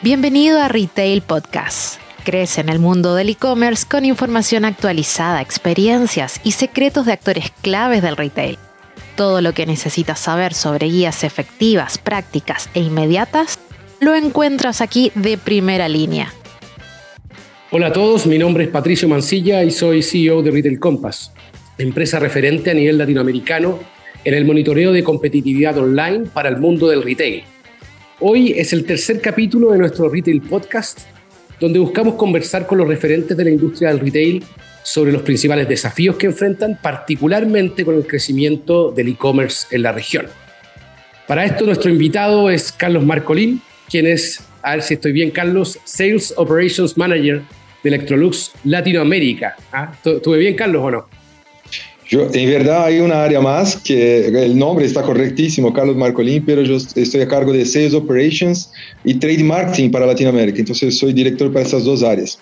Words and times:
Bienvenido 0.00 0.60
a 0.60 0.68
Retail 0.68 1.22
Podcast. 1.22 2.00
Crece 2.24 2.60
en 2.60 2.68
el 2.68 2.78
mundo 2.78 3.16
del 3.16 3.30
e-commerce 3.30 3.84
con 3.84 4.04
información 4.04 4.64
actualizada, 4.64 5.42
experiencias 5.42 6.40
y 6.44 6.52
secretos 6.52 7.04
de 7.04 7.14
actores 7.14 7.50
claves 7.62 8.00
del 8.00 8.16
retail. 8.16 8.58
Todo 9.16 9.40
lo 9.40 9.54
que 9.54 9.66
necesitas 9.66 10.20
saber 10.20 10.54
sobre 10.54 10.86
guías 10.86 11.24
efectivas, 11.24 11.98
prácticas 11.98 12.70
e 12.74 12.80
inmediatas 12.80 13.58
lo 13.98 14.14
encuentras 14.14 14.82
aquí 14.82 15.10
de 15.16 15.36
primera 15.36 15.88
línea. 15.88 16.32
Hola 17.72 17.88
a 17.88 17.92
todos, 17.92 18.24
mi 18.24 18.38
nombre 18.38 18.62
es 18.62 18.70
Patricio 18.70 19.08
Mancilla 19.08 19.64
y 19.64 19.72
soy 19.72 20.04
CEO 20.04 20.42
de 20.42 20.52
Retail 20.52 20.78
Compass, 20.78 21.32
empresa 21.76 22.20
referente 22.20 22.70
a 22.70 22.74
nivel 22.74 22.98
latinoamericano 22.98 23.80
en 24.22 24.34
el 24.34 24.44
monitoreo 24.44 24.92
de 24.92 25.02
competitividad 25.02 25.76
online 25.76 26.26
para 26.32 26.50
el 26.50 26.58
mundo 26.58 26.86
del 26.86 27.02
retail. 27.02 27.42
Hoy 28.20 28.52
es 28.56 28.72
el 28.72 28.84
tercer 28.84 29.20
capítulo 29.20 29.70
de 29.70 29.78
nuestro 29.78 30.08
Retail 30.08 30.40
Podcast, 30.40 31.02
donde 31.60 31.78
buscamos 31.78 32.16
conversar 32.16 32.66
con 32.66 32.78
los 32.78 32.88
referentes 32.88 33.36
de 33.36 33.44
la 33.44 33.50
industria 33.50 33.90
del 33.90 34.00
retail 34.00 34.42
sobre 34.82 35.12
los 35.12 35.22
principales 35.22 35.68
desafíos 35.68 36.16
que 36.16 36.26
enfrentan, 36.26 36.80
particularmente 36.82 37.84
con 37.84 37.94
el 37.94 38.04
crecimiento 38.08 38.90
del 38.90 39.10
e-commerce 39.10 39.68
en 39.70 39.82
la 39.82 39.92
región. 39.92 40.26
Para 41.28 41.44
esto, 41.44 41.64
nuestro 41.64 41.92
invitado 41.92 42.50
es 42.50 42.72
Carlos 42.72 43.04
Marcolín, 43.04 43.62
quien 43.88 44.04
es, 44.08 44.40
a 44.62 44.72
ver 44.72 44.82
si 44.82 44.94
estoy 44.94 45.12
bien, 45.12 45.30
Carlos, 45.30 45.78
Sales 45.84 46.34
Operations 46.36 46.98
Manager 46.98 47.42
de 47.84 47.88
Electrolux 47.88 48.50
Latinoamérica. 48.64 49.54
¿Ah? 49.70 49.92
¿Tuve 50.02 50.38
bien, 50.38 50.56
Carlos, 50.56 50.82
o 50.82 50.90
no? 50.90 51.17
Yo, 52.08 52.26
en 52.32 52.50
verdad 52.50 52.86
hay 52.86 53.00
una 53.00 53.22
área 53.22 53.38
más 53.38 53.76
que 53.76 54.28
el 54.28 54.58
nombre 54.58 54.86
está 54.86 55.02
correctísimo, 55.02 55.74
Carlos 55.74 55.94
Marcolín, 55.94 56.42
pero 56.46 56.62
yo 56.62 56.76
estoy 56.76 57.20
a 57.20 57.28
cargo 57.28 57.52
de 57.52 57.66
Sales 57.66 57.92
Operations 57.92 58.72
y 59.04 59.14
Trade 59.14 59.44
Marketing 59.44 59.90
para 59.90 60.06
Latinoamérica, 60.06 60.58
entonces 60.60 60.96
soy 60.96 61.12
director 61.12 61.52
para 61.52 61.66
esas 61.66 61.84
dos 61.84 62.02
áreas. 62.02 62.40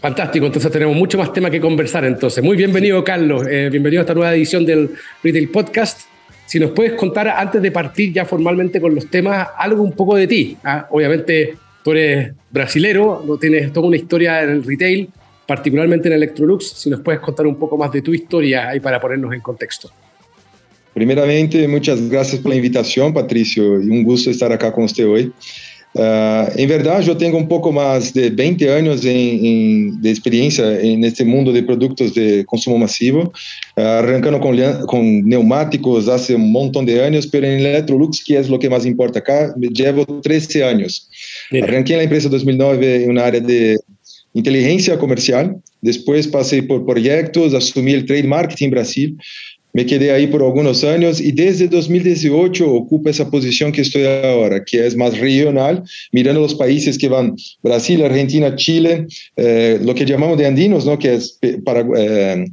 Fantástico, 0.00 0.46
entonces 0.46 0.72
tenemos 0.72 0.96
mucho 0.96 1.18
más 1.18 1.32
tema 1.32 1.48
que 1.50 1.60
conversar 1.60 2.04
entonces. 2.04 2.42
Muy 2.42 2.56
bienvenido 2.56 3.04
Carlos, 3.04 3.46
eh, 3.48 3.68
bienvenido 3.70 4.00
a 4.00 4.02
esta 4.02 4.14
nueva 4.14 4.34
edición 4.34 4.66
del 4.66 4.90
Retail 5.22 5.50
Podcast. 5.50 6.00
Si 6.46 6.58
nos 6.58 6.72
puedes 6.72 6.94
contar 6.94 7.28
antes 7.28 7.62
de 7.62 7.70
partir 7.70 8.12
ya 8.12 8.24
formalmente 8.24 8.80
con 8.80 8.92
los 8.92 9.08
temas, 9.08 9.46
algo 9.56 9.84
un 9.84 9.92
poco 9.92 10.16
de 10.16 10.26
ti. 10.26 10.56
¿ah? 10.64 10.88
Obviamente 10.90 11.54
tú 11.84 11.92
eres 11.92 12.32
brasilero, 12.50 13.38
tienes 13.40 13.72
toda 13.72 13.86
una 13.86 13.96
historia 13.96 14.42
en 14.42 14.50
el 14.50 14.64
retail, 14.64 15.08
particularmente 15.46 16.08
en 16.08 16.14
Electrolux, 16.14 16.72
si 16.76 16.90
nos 16.90 17.00
puedes 17.00 17.20
contar 17.20 17.46
un 17.46 17.56
poco 17.56 17.76
más 17.76 17.92
de 17.92 18.02
tu 18.02 18.12
historia 18.12 18.68
ahí 18.68 18.80
para 18.80 19.00
ponernos 19.00 19.32
en 19.32 19.40
contexto. 19.40 19.90
Primeramente, 20.92 21.68
muchas 21.68 22.08
gracias 22.08 22.40
por 22.40 22.50
la 22.50 22.56
invitación, 22.56 23.12
Patricio, 23.12 23.82
y 23.82 23.90
un 23.90 24.02
gusto 24.02 24.30
estar 24.30 24.50
acá 24.50 24.72
con 24.72 24.84
usted 24.84 25.06
hoy. 25.06 25.32
Uh, 25.96 26.52
en 26.56 26.68
verdad, 26.68 27.00
yo 27.00 27.16
tengo 27.16 27.38
un 27.38 27.48
poco 27.48 27.72
más 27.72 28.12
de 28.12 28.28
20 28.28 28.70
años 28.70 29.02
en, 29.06 29.16
en, 29.16 30.02
de 30.02 30.10
experiencia 30.10 30.78
en 30.78 31.02
este 31.04 31.24
mundo 31.24 31.52
de 31.52 31.62
productos 31.62 32.12
de 32.12 32.44
consumo 32.44 32.76
masivo, 32.76 33.32
uh, 33.76 33.80
arrancando 33.80 34.38
con, 34.38 34.58
con, 34.86 35.26
neumáticos 35.26 36.06
hace 36.08 36.34
un 36.34 36.52
montón 36.52 36.84
de 36.84 37.02
años, 37.02 37.26
pero 37.26 37.46
en 37.46 37.60
Electrolux, 37.60 38.22
que 38.22 38.38
es 38.38 38.50
lo 38.50 38.58
que 38.58 38.68
más 38.68 38.84
importa 38.84 39.20
acá, 39.20 39.54
llevo 39.56 40.04
13 40.04 40.64
años. 40.64 41.08
Mira. 41.50 41.66
Arranqué 41.66 41.94
en 41.94 41.98
la 41.98 42.04
empresa 42.04 42.28
2009 42.28 43.04
en 43.04 43.10
una 43.10 43.24
área 43.24 43.40
de 43.40 43.78
inteligencia 44.36 44.98
comercial, 44.98 45.56
después 45.80 46.28
pasé 46.28 46.62
por 46.62 46.84
proyectos, 46.84 47.54
asumí 47.54 47.92
el 47.92 48.04
trade 48.04 48.24
marketing 48.24 48.66
en 48.66 48.70
Brasil, 48.70 49.16
me 49.72 49.84
quedé 49.84 50.10
ahí 50.10 50.26
por 50.26 50.42
algunos 50.42 50.84
años 50.84 51.20
y 51.20 51.32
desde 51.32 51.68
2018 51.68 52.70
ocupo 52.70 53.10
esa 53.10 53.30
posición 53.30 53.72
que 53.72 53.82
estoy 53.82 54.04
ahora, 54.04 54.64
que 54.64 54.86
es 54.86 54.96
más 54.96 55.18
regional, 55.18 55.82
mirando 56.12 56.40
los 56.40 56.54
países 56.54 56.96
que 56.96 57.08
van 57.08 57.36
Brasil, 57.62 58.02
Argentina, 58.02 58.56
Chile, 58.56 59.06
eh, 59.36 59.78
lo 59.82 59.94
que 59.94 60.06
llamamos 60.06 60.38
de 60.38 60.46
andinos, 60.46 60.86
¿no? 60.86 60.98
que 60.98 61.14
es 61.14 61.38
eh, 61.42 62.44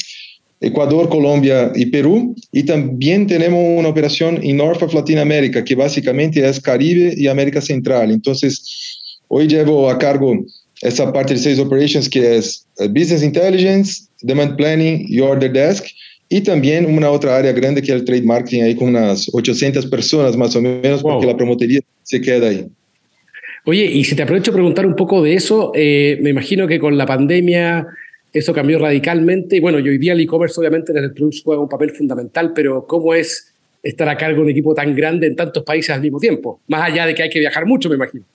Ecuador, 0.59 1.09
Colombia 1.09 1.71
y 1.75 1.85
Perú. 1.87 2.35
Y 2.51 2.63
también 2.63 3.27
tenemos 3.27 3.79
una 3.79 3.89
operación 3.89 4.39
en 4.43 4.57
North 4.57 4.81
of 4.83 4.93
Latinoamérica, 4.93 5.63
que 5.63 5.75
básicamente 5.75 6.45
es 6.45 6.59
Caribe 6.59 7.13
y 7.15 7.27
América 7.27 7.61
Central. 7.61 8.11
Entonces, 8.11 9.17
hoy 9.27 9.47
llevo 9.47 9.89
a 9.89 9.97
cargo 9.97 10.43
essa 10.83 11.11
parte 11.11 11.33
de 11.33 11.39
Sales 11.39 11.59
Operations 11.59 12.07
que 12.07 12.19
é 12.19 12.39
Business 12.89 13.23
Intelligence, 13.23 14.07
Demand 14.23 14.55
Planning 14.55 15.05
e 15.09 15.21
Order 15.21 15.51
Desk, 15.51 15.89
e 16.29 16.41
também 16.41 16.85
uma 16.85 17.09
outra 17.09 17.33
área 17.33 17.51
grande 17.51 17.81
que 17.81 17.91
é 17.91 17.95
o 17.95 18.03
Trade 18.03 18.25
Marketing, 18.25 18.61
aí 18.61 18.75
com 18.75 18.85
umas 18.85 19.27
800 19.33 19.85
pessoas 19.85 20.35
mais 20.35 20.55
ou 20.55 20.61
menos, 20.61 21.01
wow. 21.01 21.13
porque 21.13 21.29
a 21.29 21.35
promotoria 21.35 21.81
se 22.03 22.19
queda 22.19 22.47
aí. 22.47 22.67
Oye, 23.65 23.85
y 23.85 24.03
si 24.03 24.13
te 24.15 24.23
aprovecho 24.23 24.51
a 24.51 24.53
preguntar 24.53 24.85
un 24.85 24.95
poco 24.95 25.23
de 25.23 25.35
eso, 25.35 25.71
eh, 25.73 26.17
me 26.21 26.31
imagino 26.31 26.67
que 26.67 26.79
con 26.79 26.97
la 26.97 27.05
pandemia 27.05 27.87
eso 28.33 28.51
cambió 28.51 28.77
radicalmente. 28.77 29.55
Y 29.55 29.59
bueno, 29.61 29.79
y 29.79 29.87
hoy 29.87 29.97
día 29.97 30.13
el 30.13 30.19
e-commerce 30.19 30.59
obviamente 30.59 30.91
en 30.91 30.97
el 30.97 31.13
Plus 31.13 31.41
juega 31.43 31.61
un 31.61 31.69
papel 31.69 31.91
fundamental, 31.91 32.51
pero 32.53 32.85
¿cómo 32.85 33.13
es 33.13 33.53
estar 33.81 34.09
a 34.09 34.17
cargo 34.17 34.37
de 34.37 34.43
un 34.43 34.49
equipo 34.49 34.73
tan 34.73 34.93
grande 34.93 35.27
en 35.27 35.35
tantos 35.37 35.63
países 35.63 35.91
al 35.91 36.01
mismo 36.01 36.19
tiempo? 36.19 36.59
Más 36.67 36.89
allá 36.89 37.05
de 37.05 37.15
que 37.15 37.23
hay 37.23 37.29
que 37.29 37.39
viajar 37.39 37.65
mucho, 37.65 37.87
me 37.87 37.95
imagino. 37.95 38.25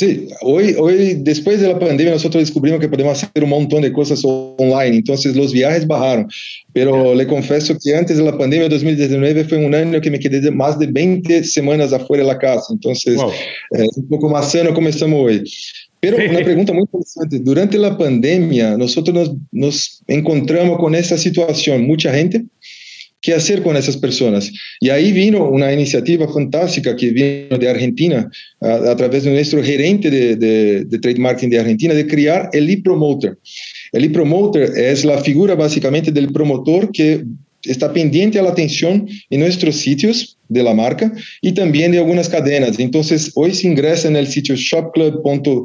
Sí, 0.00 0.28
hoy, 0.40 0.74
hoy, 0.78 1.18
después 1.18 1.60
de 1.60 1.68
la 1.68 1.78
pandemia, 1.78 2.14
nosotros 2.14 2.42
descubrimos 2.42 2.80
que 2.80 2.88
podemos 2.88 3.22
hacer 3.22 3.44
un 3.44 3.50
montón 3.50 3.82
de 3.82 3.92
cosas 3.92 4.22
online, 4.24 4.96
entonces 4.96 5.36
los 5.36 5.52
viajes 5.52 5.86
bajaron. 5.86 6.26
Pero 6.72 7.14
le 7.14 7.26
confieso 7.26 7.76
que 7.78 7.94
antes 7.94 8.16
de 8.16 8.22
la 8.24 8.38
pandemia, 8.38 8.70
2019, 8.70 9.44
fue 9.44 9.58
un 9.58 9.74
año 9.74 10.00
que 10.00 10.10
me 10.10 10.18
quedé 10.18 10.50
más 10.50 10.78
de 10.78 10.86
20 10.86 11.44
semanas 11.44 11.92
afuera 11.92 12.22
de 12.22 12.28
la 12.28 12.38
casa, 12.38 12.72
entonces 12.72 13.16
wow. 13.16 13.30
eh, 13.76 13.86
un 13.96 14.08
poco 14.08 14.30
más 14.30 14.50
sano 14.50 14.72
como 14.72 14.88
estamos 14.88 15.22
hoy. 15.22 15.44
Pero 16.00 16.16
una 16.16 16.44
pregunta 16.44 16.72
muy 16.72 16.84
interesante, 16.84 17.38
durante 17.40 17.76
la 17.76 17.98
pandemia, 17.98 18.78
nosotros 18.78 19.14
nos, 19.14 19.36
nos 19.52 20.02
encontramos 20.06 20.78
con 20.78 20.94
esa 20.94 21.18
situación, 21.18 21.86
mucha 21.86 22.10
gente 22.14 22.46
qué 23.20 23.34
hacer 23.34 23.62
con 23.62 23.76
esas 23.76 23.96
personas. 23.96 24.50
Y 24.80 24.88
ahí 24.88 25.12
vino 25.12 25.48
una 25.48 25.72
iniciativa 25.72 26.26
fantástica 26.32 26.96
que 26.96 27.10
vino 27.10 27.58
de 27.58 27.68
Argentina, 27.68 28.30
a, 28.60 28.90
a 28.90 28.96
través 28.96 29.24
de 29.24 29.30
nuestro 29.30 29.62
gerente 29.62 30.10
de, 30.10 30.36
de, 30.36 30.84
de, 30.84 30.98
trade 30.98 31.20
marketing 31.20 31.50
de 31.50 31.58
Argentina, 31.58 31.94
de 31.94 32.06
crear 32.06 32.48
el 32.52 32.70
e-promoter. 32.70 33.36
El 33.92 34.04
e-promoter 34.04 34.70
es 34.76 35.04
la 35.04 35.18
figura 35.18 35.54
básicamente 35.54 36.10
del 36.10 36.32
promotor 36.32 36.90
que 36.92 37.24
está 37.64 37.92
pendiente 37.92 38.38
a 38.38 38.42
la 38.42 38.50
atención 38.50 39.06
en 39.28 39.40
nuestros 39.40 39.76
sitios 39.76 40.38
de 40.48 40.62
la 40.62 40.72
marca 40.72 41.12
y 41.42 41.52
también 41.52 41.92
de 41.92 41.98
algunas 41.98 42.28
cadenas. 42.28 42.78
Entonces, 42.78 43.32
hoy 43.34 43.54
se 43.54 43.68
ingresa 43.68 44.08
en 44.08 44.16
el 44.16 44.26
sitio 44.26 44.54
shopclub.cl, 44.56 45.62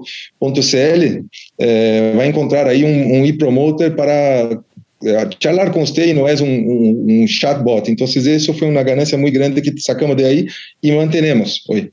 eh, 1.57 2.13
va 2.17 2.23
a 2.23 2.25
encontrar 2.25 2.67
ahí 2.67 2.83
un, 2.83 3.17
un 3.17 3.25
e-promoter 3.25 3.95
para 3.95 4.61
charlar 5.39 5.71
con 5.71 5.83
usted 5.83 6.07
y 6.07 6.13
no 6.13 6.27
es 6.27 6.41
un, 6.41 6.49
un, 6.49 7.19
un, 7.19 7.27
chatbot. 7.27 7.87
Entonces 7.89 8.25
eso 8.25 8.53
fue 8.53 8.67
una 8.67 8.83
ganancia 8.83 9.17
muy 9.17 9.31
grande 9.31 9.61
que 9.61 9.73
sacamos 9.77 10.17
de 10.17 10.25
ahí 10.25 10.47
y 10.81 10.91
mantenemos 10.91 11.63
hoy. 11.67 11.91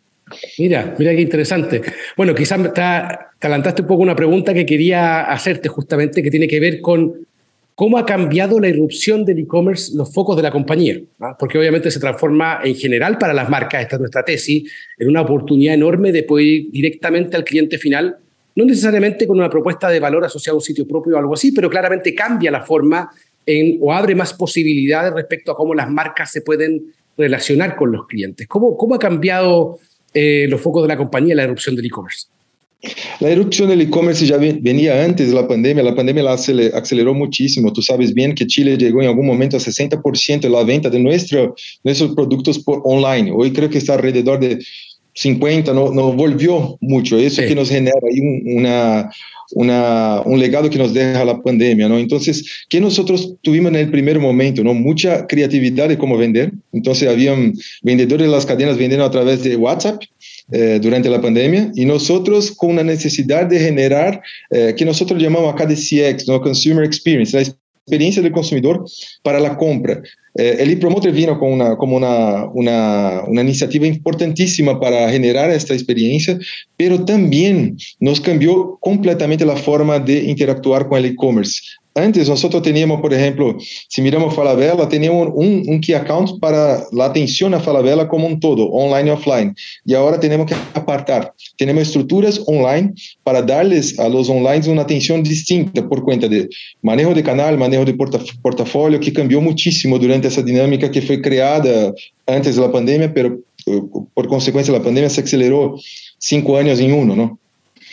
Mira, 0.58 0.94
mira 0.98 1.12
qué 1.12 1.20
interesante. 1.20 1.82
Bueno, 2.16 2.34
quizás 2.34 2.62
te, 2.62 2.70
te 2.70 2.80
adelantaste 2.80 3.82
un 3.82 3.88
poco 3.88 4.02
una 4.02 4.16
pregunta 4.16 4.54
que 4.54 4.64
quería 4.64 5.22
hacerte 5.22 5.68
justamente, 5.68 6.22
que 6.22 6.30
tiene 6.30 6.48
que 6.48 6.60
ver 6.60 6.80
con 6.80 7.26
cómo 7.74 7.98
ha 7.98 8.06
cambiado 8.06 8.60
la 8.60 8.68
irrupción 8.68 9.24
del 9.24 9.40
e-commerce 9.40 9.92
los 9.94 10.12
focos 10.12 10.36
de 10.36 10.42
la 10.42 10.50
compañía. 10.50 11.00
¿no? 11.18 11.36
Porque 11.38 11.58
obviamente 11.58 11.90
se 11.90 12.00
transforma 12.00 12.60
en 12.62 12.74
general 12.74 13.18
para 13.18 13.34
las 13.34 13.48
marcas, 13.48 13.82
esta 13.82 13.96
es 13.96 14.00
nuestra 14.00 14.24
tesis, 14.24 14.70
en 14.98 15.08
una 15.08 15.22
oportunidad 15.22 15.74
enorme 15.74 16.12
de 16.12 16.22
poder 16.22 16.46
ir 16.46 16.70
directamente 16.70 17.36
al 17.36 17.44
cliente 17.44 17.78
final 17.78 18.18
no 18.54 18.64
necesariamente 18.64 19.26
con 19.26 19.38
una 19.38 19.50
propuesta 19.50 19.88
de 19.88 20.00
valor 20.00 20.24
asociada 20.24 20.54
a 20.54 20.56
un 20.56 20.62
sitio 20.62 20.86
propio 20.86 21.16
o 21.16 21.18
algo 21.18 21.34
así, 21.34 21.52
pero 21.52 21.70
claramente 21.70 22.14
cambia 22.14 22.50
la 22.50 22.62
forma 22.62 23.10
en, 23.46 23.78
o 23.80 23.92
abre 23.92 24.14
más 24.14 24.34
posibilidades 24.34 25.12
respecto 25.12 25.52
a 25.52 25.56
cómo 25.56 25.74
las 25.74 25.90
marcas 25.90 26.30
se 26.30 26.42
pueden 26.42 26.92
relacionar 27.16 27.76
con 27.76 27.92
los 27.92 28.06
clientes. 28.06 28.46
¿Cómo, 28.48 28.76
cómo 28.76 28.94
ha 28.94 28.98
cambiado 28.98 29.78
eh, 30.14 30.46
los 30.48 30.60
focos 30.60 30.82
de 30.82 30.88
la 30.88 30.96
compañía 30.96 31.34
la 31.34 31.44
erupción 31.44 31.76
del 31.76 31.86
e-commerce? 31.86 32.26
La 33.20 33.30
erupción 33.30 33.68
del 33.68 33.80
e-commerce 33.80 34.26
ya 34.26 34.38
venía 34.38 35.04
antes 35.04 35.28
de 35.28 35.34
la 35.34 35.46
pandemia, 35.46 35.84
la 35.84 35.94
pandemia 35.94 36.24
la 36.24 36.32
aceleró 36.32 37.14
muchísimo. 37.14 37.72
Tú 37.72 37.80
sabes 37.80 38.12
bien 38.12 38.34
que 38.34 38.46
Chile 38.46 38.76
llegó 38.76 39.00
en 39.00 39.08
algún 39.08 39.26
momento 39.26 39.56
a 39.56 39.60
60% 39.60 40.40
de 40.40 40.48
la 40.48 40.64
venta 40.64 40.90
de 40.90 40.98
nuestro, 40.98 41.54
nuestros 41.84 42.12
productos 42.16 42.58
por 42.58 42.80
online. 42.82 43.30
Hoy 43.32 43.52
creo 43.52 43.70
que 43.70 43.78
está 43.78 43.94
alrededor 43.94 44.40
de 44.40 44.58
50, 45.14 45.72
no, 45.72 45.92
no 45.92 46.12
volvió 46.12 46.76
mucho. 46.80 47.18
Eso 47.18 47.42
sí. 47.42 47.48
que 47.48 47.54
nos 47.54 47.68
genera 47.68 47.98
ahí 48.10 48.20
un, 48.20 48.58
una, 48.58 49.10
una, 49.54 50.22
un 50.24 50.38
legado 50.38 50.70
que 50.70 50.78
nos 50.78 50.94
deja 50.94 51.24
la 51.24 51.40
pandemia, 51.40 51.88
¿no? 51.88 51.98
Entonces, 51.98 52.64
que 52.68 52.80
nosotros 52.80 53.34
tuvimos 53.42 53.70
en 53.72 53.76
el 53.76 53.90
primer 53.90 54.18
momento, 54.18 54.64
¿no? 54.64 54.74
Mucha 54.74 55.26
creatividad 55.26 55.88
de 55.88 55.98
cómo 55.98 56.16
vender. 56.16 56.52
Entonces, 56.72 57.08
habían 57.08 57.52
vendedores 57.82 58.26
de 58.26 58.32
las 58.32 58.46
cadenas 58.46 58.78
vendiendo 58.78 59.04
a 59.04 59.10
través 59.10 59.42
de 59.42 59.56
WhatsApp. 59.56 60.02
Eh, 60.50 60.80
durante 60.82 61.08
la 61.08 61.20
pandemia 61.20 61.70
y 61.76 61.86
nosotros 61.86 62.50
con 62.50 62.74
la 62.76 62.82
necesidad 62.82 63.46
de 63.46 63.60
generar 63.60 64.20
eh, 64.50 64.74
que 64.76 64.84
nosotros 64.84 65.22
llamamos 65.22 65.54
acá 65.54 65.64
de 65.64 65.76
CX, 65.76 66.28
¿no? 66.28 66.42
Consumer 66.42 66.84
Experience, 66.84 67.34
la 67.34 67.42
experiencia 67.84 68.22
del 68.22 68.32
consumidor 68.32 68.84
para 69.22 69.40
la 69.40 69.56
compra. 69.56 70.02
Eh, 70.34 70.56
el 70.60 70.70
e-promoter 70.70 71.12
vino 71.12 71.38
como 71.38 71.96
una, 71.96 73.22
iniciativa 73.42 73.86
importantísima 73.86 74.80
para 74.80 75.10
generar 75.10 75.50
esta 75.50 75.74
experiencia, 75.74 76.38
pero 76.76 77.04
también 77.04 77.76
nos 78.00 78.20
cambió 78.20 78.78
completamente 78.80 79.44
la 79.44 79.56
forma 79.56 79.98
de 79.98 80.24
interactuar 80.24 80.88
con 80.88 80.98
el 80.98 81.06
e-commerce. 81.06 81.60
Antes 81.94 82.28
nosotros 82.28 82.62
teníamos, 82.62 83.00
por 83.02 83.12
ejemplo, 83.12 83.56
si 83.88 84.00
miramos 84.00 84.34
Falabella, 84.34 84.88
teníamos 84.88 85.28
un, 85.34 85.64
un, 85.66 85.80
key 85.80 85.94
account 85.94 86.40
para 86.40 86.84
la 86.90 87.06
atención 87.06 87.52
a 87.52 87.60
Falabella 87.60 88.08
como 88.08 88.26
un 88.26 88.40
todo, 88.40 88.64
online 88.70 89.10
y 89.10 89.12
offline. 89.12 89.54
Y 89.84 89.92
ahora 89.92 90.18
tenemos 90.18 90.46
que 90.46 90.54
apartar. 90.74 91.34
Tenemos 91.58 91.82
estructuras 91.82 92.40
online 92.46 92.94
para 93.22 93.42
darles 93.42 93.98
a 93.98 94.08
los 94.08 94.30
online 94.30 94.68
una 94.68 94.82
atención 94.82 95.22
distinta 95.22 95.86
por 95.86 96.02
cuenta 96.02 96.28
de 96.28 96.48
manejo 96.80 97.14
de 97.14 97.22
canal, 97.22 97.58
manejo 97.58 97.84
de 97.84 97.94
portafolio, 97.94 98.98
que 98.98 99.12
cambió 99.12 99.42
muchísimo 99.42 99.98
durante 99.98 100.28
esa 100.28 100.42
dinámica 100.42 100.90
que 100.90 101.02
fue 101.02 101.20
creada 101.20 101.92
antes 102.26 102.56
de 102.56 102.62
la 102.62 102.72
pandemia, 102.72 103.12
pero 103.12 103.38
eh, 103.66 103.82
por 104.14 104.28
consecuencia 104.28 104.72
la 104.72 104.82
pandemia 104.82 105.10
se 105.10 105.20
aceleró 105.20 105.76
cinco 106.18 106.56
años 106.56 106.80
en 106.80 106.92
uno, 106.94 107.14
¿no? 107.14 107.38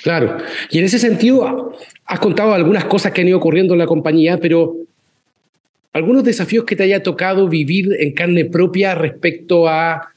Claro, 0.04 0.38
y 0.70 0.80
en 0.80 0.86
ese 0.86 1.00
sentido 1.00 1.74
has 2.06 2.20
contado 2.20 2.54
algunas 2.54 2.86
cosas 2.86 3.12
que 3.12 3.22
han 3.22 3.28
ido 3.28 3.38
ocurriendo 3.38 3.74
en 3.74 3.80
la 3.80 3.86
compañía, 3.86 4.38
pero 4.38 4.76
algunos 5.94 6.24
desafíos 6.24 6.66
que 6.66 6.76
te 6.76 6.84
haya 6.84 7.04
tocado 7.04 7.48
vivir 7.48 7.96
en 8.00 8.14
carne 8.14 8.46
propia 8.46 8.96
respecto 8.96 9.68
a 9.68 10.14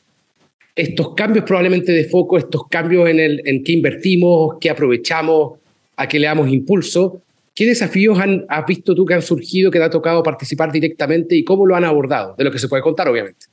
estos 0.75 1.14
cambios 1.14 1.44
probablemente 1.44 1.93
de 1.93 2.05
foco, 2.05 2.38
estos 2.38 2.67
cambios 2.69 3.08
en, 3.08 3.20
el, 3.20 3.43
en 3.44 3.62
qué 3.62 3.73
invertimos, 3.73 4.56
qué 4.61 4.70
aprovechamos, 4.70 5.58
a 5.96 6.06
qué 6.06 6.19
le 6.19 6.26
damos 6.26 6.49
impulso. 6.49 7.20
¿Qué 7.55 7.67
desafíos 7.67 8.19
han, 8.19 8.46
has 8.49 8.64
visto 8.67 8.94
tú 8.94 9.05
que 9.05 9.14
han 9.14 9.23
surgido, 9.23 9.70
que 9.70 9.79
te 9.79 9.84
ha 9.84 9.90
tocado 9.90 10.23
participar 10.23 10.73
directamente 10.73 11.37
y 11.37 11.44
cómo 11.44 11.67
lo 11.67 11.76
han 11.76 11.84
abordado? 11.84 12.34
De 12.37 12.44
lo 12.44 12.50
que 12.50 12.58
se 12.58 12.69
puede 12.69 12.82
contar, 12.82 13.08
obviamente. 13.08 13.46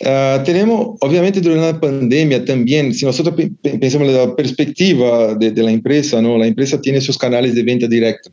Uh, 0.00 0.44
tenemos, 0.44 0.96
obviamente, 1.00 1.40
durante 1.40 1.72
la 1.72 1.80
pandemia 1.80 2.44
también, 2.44 2.92
si 2.92 3.06
nosotros 3.06 3.34
pensamos 3.62 4.08
en 4.08 4.14
la 4.14 4.36
perspectiva 4.36 5.34
de, 5.34 5.50
de, 5.50 5.62
la 5.62 5.70
empresa, 5.70 6.20
¿no? 6.20 6.36
la 6.36 6.46
empresa 6.46 6.78
tiene 6.80 7.00
sus 7.00 7.16
canales 7.16 7.54
de 7.54 7.62
venta 7.62 7.86
directa 7.86 8.30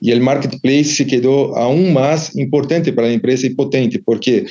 y 0.00 0.10
el 0.10 0.20
marketplace 0.20 0.84
se 0.84 1.06
quedó 1.06 1.56
aún 1.56 1.92
más 1.92 2.34
importante 2.36 2.92
para 2.92 3.08
la 3.08 3.14
empresa 3.14 3.46
y 3.46 3.50
potente, 3.50 3.98
porque 3.98 4.46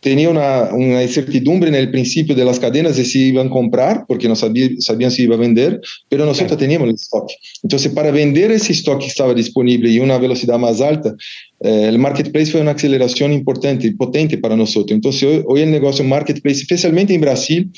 tenía 0.00 0.30
una, 0.30 0.70
una, 0.72 1.02
incertidumbre 1.02 1.68
en 1.68 1.74
el 1.74 1.90
principio 1.90 2.34
de 2.34 2.44
las 2.44 2.60
cadenas 2.60 2.96
de 2.96 3.04
si 3.04 3.28
iban 3.28 3.48
a 3.48 3.50
comprar, 3.50 4.04
porque 4.06 4.28
no 4.28 4.36
sabía, 4.36 4.68
sabían 4.78 5.10
si 5.10 5.24
iba 5.24 5.34
a 5.34 5.38
vender, 5.38 5.80
pero 6.08 6.24
nosotros 6.24 6.56
claro. 6.56 6.60
teníamos 6.60 6.88
el 6.88 6.94
stock. 6.94 7.30
Entonces, 7.62 7.92
para 7.92 8.10
vender 8.10 8.52
ese 8.52 8.72
stock 8.72 9.00
que 9.00 9.06
estaba 9.06 9.34
disponible 9.34 9.90
y 9.90 9.98
una 9.98 10.18
velocidad 10.18 10.58
más 10.58 10.80
alta, 10.80 11.14
eh, 11.60 11.86
el 11.88 11.98
marketplace 11.98 12.52
fue 12.52 12.60
una 12.60 12.72
aceleración 12.72 13.32
importante 13.32 13.88
y 13.88 13.90
potente 13.92 14.38
para 14.38 14.56
nosotros. 14.56 14.94
Entonces, 14.94 15.22
hoy, 15.24 15.44
hoy 15.46 15.60
el 15.62 15.70
negocio 15.70 16.04
marketplace, 16.04 16.60
especialmente 16.60 17.14
en 17.14 17.20
Brasil, 17.20 17.70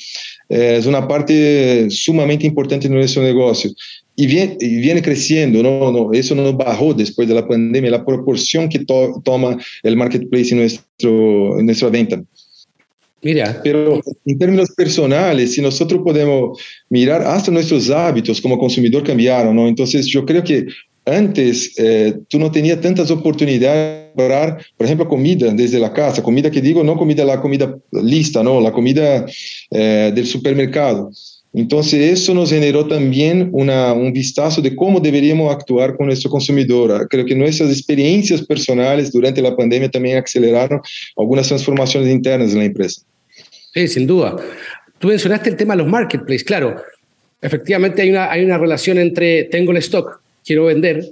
eh, 0.50 0.76
es 0.78 0.86
una 0.86 1.08
parte 1.08 1.88
sumamente 1.90 2.46
importante 2.46 2.88
de 2.88 2.94
nuestro 2.94 3.22
negocio. 3.22 3.70
Y 4.16 4.26
viene, 4.26 4.56
y 4.60 4.80
viene 4.80 5.00
creciendo, 5.00 5.62
¿no? 5.62 5.90
no, 5.90 6.12
eso 6.12 6.34
no 6.34 6.52
bajó 6.52 6.92
después 6.92 7.26
de 7.26 7.34
la 7.34 7.46
pandemia, 7.46 7.90
la 7.90 8.04
proporción 8.04 8.68
que 8.68 8.80
to, 8.80 9.22
toma 9.24 9.56
el 9.82 9.96
marketplace 9.96 10.50
en, 10.50 10.58
nuestro, 10.58 11.58
en 11.58 11.66
nuestra 11.66 11.88
venta. 11.88 12.22
Mira. 13.22 13.60
Pero 13.62 14.00
en 14.24 14.38
términos 14.38 14.70
personales, 14.76 15.54
si 15.54 15.60
nosotros 15.60 16.00
podemos 16.02 16.58
mirar 16.88 17.22
hasta 17.22 17.50
nuestros 17.50 17.90
hábitos 17.90 18.40
como 18.40 18.58
consumidor 18.58 19.04
cambiaron, 19.04 19.54
¿no? 19.56 19.68
Entonces 19.68 20.06
yo 20.06 20.24
creo 20.24 20.42
que 20.42 20.66
antes 21.04 21.74
eh, 21.78 22.14
tú 22.28 22.38
no 22.38 22.50
tenías 22.50 22.80
tantas 22.80 23.10
oportunidades 23.10 24.06
de 24.06 24.12
comprar, 24.14 24.64
por 24.76 24.86
ejemplo, 24.86 25.08
comida 25.08 25.52
desde 25.52 25.78
la 25.78 25.92
casa, 25.92 26.22
comida 26.22 26.50
que 26.50 26.60
digo, 26.60 26.82
no 26.84 26.96
comida 26.96 27.24
la 27.24 27.40
comida 27.40 27.76
lista, 27.92 28.42
no, 28.42 28.60
la 28.60 28.72
comida 28.72 29.26
eh, 29.70 30.12
del 30.14 30.26
supermercado. 30.26 31.10
Entonces, 31.52 32.12
eso 32.12 32.32
nos 32.32 32.50
generó 32.50 32.86
también 32.86 33.48
una, 33.52 33.92
un 33.92 34.12
vistazo 34.12 34.62
de 34.62 34.76
cómo 34.76 35.00
deberíamos 35.00 35.52
actuar 35.52 35.96
con 35.96 36.06
nuestro 36.06 36.30
consumidor. 36.30 37.08
Creo 37.08 37.24
que 37.24 37.34
nuestras 37.34 37.70
experiencias 37.70 38.46
personales 38.46 39.10
durante 39.10 39.42
la 39.42 39.56
pandemia 39.56 39.90
también 39.90 40.18
aceleraron 40.18 40.80
algunas 41.16 41.48
transformaciones 41.48 42.08
internas 42.08 42.52
en 42.52 42.58
la 42.58 42.64
empresa. 42.66 43.02
Sí, 43.74 43.88
sin 43.88 44.06
duda. 44.06 44.36
Tú 45.00 45.08
mencionaste 45.08 45.50
el 45.50 45.56
tema 45.56 45.74
de 45.74 45.82
los 45.82 45.88
marketplaces. 45.88 46.44
Claro, 46.44 46.76
efectivamente 47.42 48.02
hay 48.02 48.10
una, 48.10 48.30
hay 48.30 48.44
una 48.44 48.58
relación 48.58 48.98
entre 48.98 49.44
tengo 49.44 49.72
el 49.72 49.78
stock, 49.78 50.20
quiero 50.44 50.66
vender, 50.66 51.04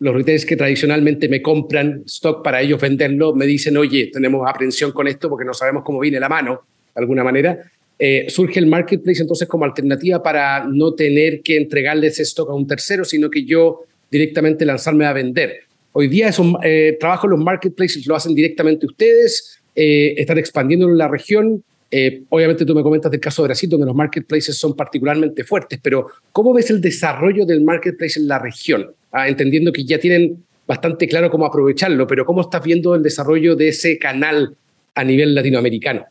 los 0.00 0.14
retailers 0.14 0.44
que 0.44 0.56
tradicionalmente 0.56 1.28
me 1.28 1.40
compran 1.40 2.02
stock 2.06 2.42
para 2.42 2.60
ellos 2.60 2.80
venderlo, 2.80 3.34
me 3.34 3.46
dicen, 3.46 3.76
oye, 3.76 4.10
tenemos 4.12 4.48
aprensión 4.48 4.92
con 4.92 5.06
esto 5.06 5.28
porque 5.28 5.44
no 5.44 5.54
sabemos 5.54 5.84
cómo 5.84 6.00
viene 6.00 6.18
la 6.18 6.28
mano, 6.28 6.62
de 6.94 7.00
alguna 7.00 7.22
manera. 7.22 7.58
Eh, 7.98 8.26
surge 8.28 8.58
el 8.58 8.66
marketplace 8.66 9.22
entonces 9.22 9.46
como 9.46 9.64
alternativa 9.64 10.22
para 10.22 10.66
no 10.66 10.94
tener 10.94 11.42
que 11.42 11.56
entregarle 11.56 12.08
ese 12.08 12.22
stock 12.22 12.50
a 12.50 12.54
un 12.54 12.66
tercero, 12.66 13.04
sino 13.04 13.30
que 13.30 13.44
yo 13.44 13.84
directamente 14.10 14.64
lanzarme 14.64 15.06
a 15.06 15.12
vender. 15.12 15.60
Hoy 15.96 16.08
día 16.08 16.28
esos 16.28 16.54
eh, 16.64 16.96
trabajos 16.98 17.30
los 17.30 17.38
marketplaces 17.38 18.04
lo 18.06 18.16
hacen 18.16 18.34
directamente 18.34 18.86
ustedes, 18.86 19.60
eh, 19.76 20.14
están 20.16 20.38
expandiendo 20.38 20.88
en 20.88 20.98
la 20.98 21.08
región. 21.08 21.62
Eh, 21.90 22.22
obviamente 22.30 22.64
tú 22.64 22.74
me 22.74 22.82
comentas 22.82 23.10
del 23.10 23.20
caso 23.20 23.42
de 23.42 23.48
Brasil, 23.48 23.70
donde 23.70 23.86
los 23.86 23.94
marketplaces 23.94 24.56
son 24.56 24.74
particularmente 24.74 25.44
fuertes, 25.44 25.78
pero 25.80 26.08
¿cómo 26.32 26.52
ves 26.52 26.70
el 26.70 26.80
desarrollo 26.80 27.46
del 27.46 27.62
marketplace 27.62 28.18
en 28.18 28.26
la 28.26 28.40
región? 28.40 28.90
Ah, 29.12 29.28
entendiendo 29.28 29.72
que 29.72 29.84
ya 29.84 29.98
tienen 29.98 30.44
bastante 30.66 31.06
claro 31.06 31.30
cómo 31.30 31.46
aprovecharlo, 31.46 32.06
pero 32.06 32.24
¿cómo 32.24 32.40
estás 32.40 32.64
viendo 32.64 32.96
el 32.96 33.02
desarrollo 33.02 33.54
de 33.54 33.68
ese 33.68 33.98
canal 33.98 34.56
a 34.94 35.04
nivel 35.04 35.34
latinoamericano? 35.34 36.06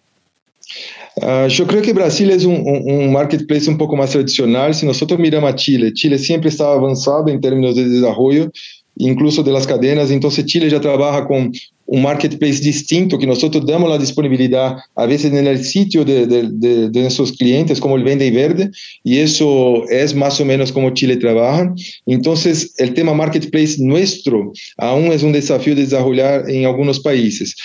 Uh, 1.16 1.48
yo 1.48 1.68
que 1.82 1.94
Brasil 1.94 2.32
un, 2.46 2.64
un, 2.66 3.12
marketplace 3.12 3.70
un 3.70 3.78
poco 3.78 3.96
más 3.96 4.12
tradicional. 4.12 4.74
Si 4.74 4.86
nosotros 4.86 5.20
miramos 5.20 5.52
a 5.52 5.56
Chile, 5.56 5.94
Chile 5.94 6.18
siempre 6.18 6.50
estaba 6.50 6.74
avanzado 6.74 7.28
en 7.30 7.40
términos 7.40 7.76
de 7.76 7.88
desarrollo, 7.88 8.52
incluso 8.96 9.44
de 9.44 9.52
las 9.52 9.68
cadenas. 9.68 10.10
Entonces 10.10 10.46
Chile 10.46 10.70
ya 10.70 10.82
trabaja 10.82 11.28
con 11.28 11.52
un 11.86 12.02
marketplace 12.02 12.62
distinto 12.62 13.20
que 13.20 13.28
nosotros 13.28 13.66
damos 13.66 13.90
la 13.90 13.98
disponibilidad 13.98 14.78
a 14.96 15.06
veces 15.06 15.34
en 15.34 15.46
el 15.46 15.64
sitio 15.64 16.06
de, 16.06 16.26
de, 16.26 16.50
de, 16.50 16.90
de 16.90 17.10
clientes 17.38 17.80
como 17.80 17.98
el 17.98 18.04
Vende 18.04 18.26
y 18.26 18.32
Verde 18.32 18.72
y 19.04 19.18
eso 19.18 19.88
es 19.90 20.16
más 20.16 20.40
o 20.40 20.46
menos 20.46 20.72
como 20.72 20.92
Chile 20.92 21.18
trabaja. 21.18 21.74
Entonces 22.06 22.74
el 22.78 22.94
tema 22.94 23.14
marketplace 23.14 23.76
nuestro 23.80 24.52
aún 24.78 25.12
es 25.12 25.24
un 25.24 25.34
desafío 25.34 25.76
de 25.76 25.84
desarrollar 25.84 26.50
en 26.50 26.66
algunos 26.66 27.00
países. 27.00 27.56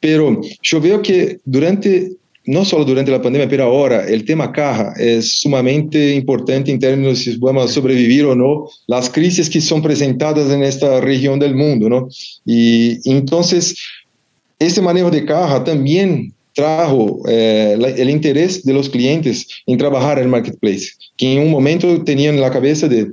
Pero 0.00 0.40
yo 0.62 0.80
veo 0.80 1.02
que 1.02 1.38
durante 1.44 2.12
no 2.48 2.64
solo 2.64 2.86
durante 2.86 3.10
la 3.10 3.20
pandemia, 3.20 3.46
pero 3.46 3.64
ahora 3.64 4.08
el 4.08 4.24
tema 4.24 4.50
caja 4.50 4.94
es 4.96 5.40
sumamente 5.40 6.14
importante 6.14 6.70
en 6.70 6.78
términos 6.78 7.18
de 7.18 7.32
si 7.32 7.38
vamos 7.38 7.70
a 7.70 7.74
sobrevivir 7.74 8.24
o 8.24 8.34
no 8.34 8.70
las 8.86 9.10
crisis 9.10 9.50
que 9.50 9.60
son 9.60 9.82
presentadas 9.82 10.50
en 10.50 10.62
esta 10.62 10.98
región 11.02 11.38
del 11.38 11.54
mundo, 11.54 11.90
¿no? 11.90 12.08
Y 12.46 12.98
entonces, 13.04 13.76
ese 14.58 14.80
manejo 14.80 15.10
de 15.10 15.26
caja 15.26 15.62
también 15.62 16.32
trajo 16.54 17.20
eh, 17.28 17.76
la, 17.78 17.88
el 17.88 18.08
interés 18.08 18.64
de 18.64 18.72
los 18.72 18.88
clientes 18.88 19.46
en 19.66 19.76
trabajar 19.76 20.16
en 20.16 20.24
el 20.24 20.30
marketplace, 20.30 20.92
que 21.18 21.34
en 21.34 21.40
un 21.40 21.50
momento 21.50 22.02
tenían 22.02 22.40
la 22.40 22.50
cabeza 22.50 22.88
de 22.88 23.10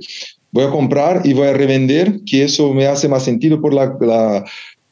voy 0.50 0.64
a 0.64 0.70
comprar 0.70 1.20
y 1.26 1.34
voy 1.34 1.48
a 1.48 1.52
revender, 1.52 2.20
que 2.24 2.44
eso 2.44 2.72
me 2.72 2.86
hace 2.86 3.06
más 3.06 3.22
sentido 3.22 3.60
por 3.60 3.74
la, 3.74 3.94
la 4.00 4.44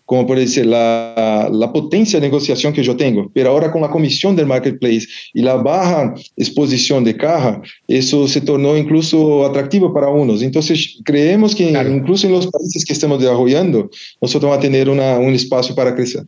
como 0.07 0.27
por 0.27 0.39
decir, 0.39 0.67
la, 0.67 1.49
la, 1.51 1.73
potencia 1.73 2.21
de 2.21 2.27
negociación 2.27 2.73
que 2.73 2.83
yo 2.83 2.97
tengo. 2.97 3.31
Pero 3.33 3.51
ahora 3.51 3.73
con 3.73 3.81
la 3.81 3.91
comisión 3.91 4.37
del 4.37 4.47
marketplace 4.47 5.07
y 5.33 5.41
la 5.41 5.55
baja 5.55 6.15
exposición 6.37 7.05
de 7.05 7.17
caja, 7.17 7.63
eso 7.89 8.29
se 8.29 8.43
tornó 8.43 8.77
incluso 8.77 9.47
atractivo 9.47 9.95
para 9.95 10.09
unos. 10.09 10.43
Entonces, 10.43 10.99
creemos 11.05 11.55
que 11.55 11.71
claro. 11.71 11.91
incluso 11.91 12.27
en 12.27 12.35
los 12.35 12.47
países 12.49 12.85
que 12.85 12.93
estamos 12.93 13.19
desarrollando, 13.19 13.91
nosotros 14.21 14.51
vamos 14.51 14.59
a 14.59 14.69
tener 14.69 14.91
una, 14.91 15.19
un 15.19 15.33
espacio 15.33 15.75
para 15.75 15.95
crecer. 15.95 16.25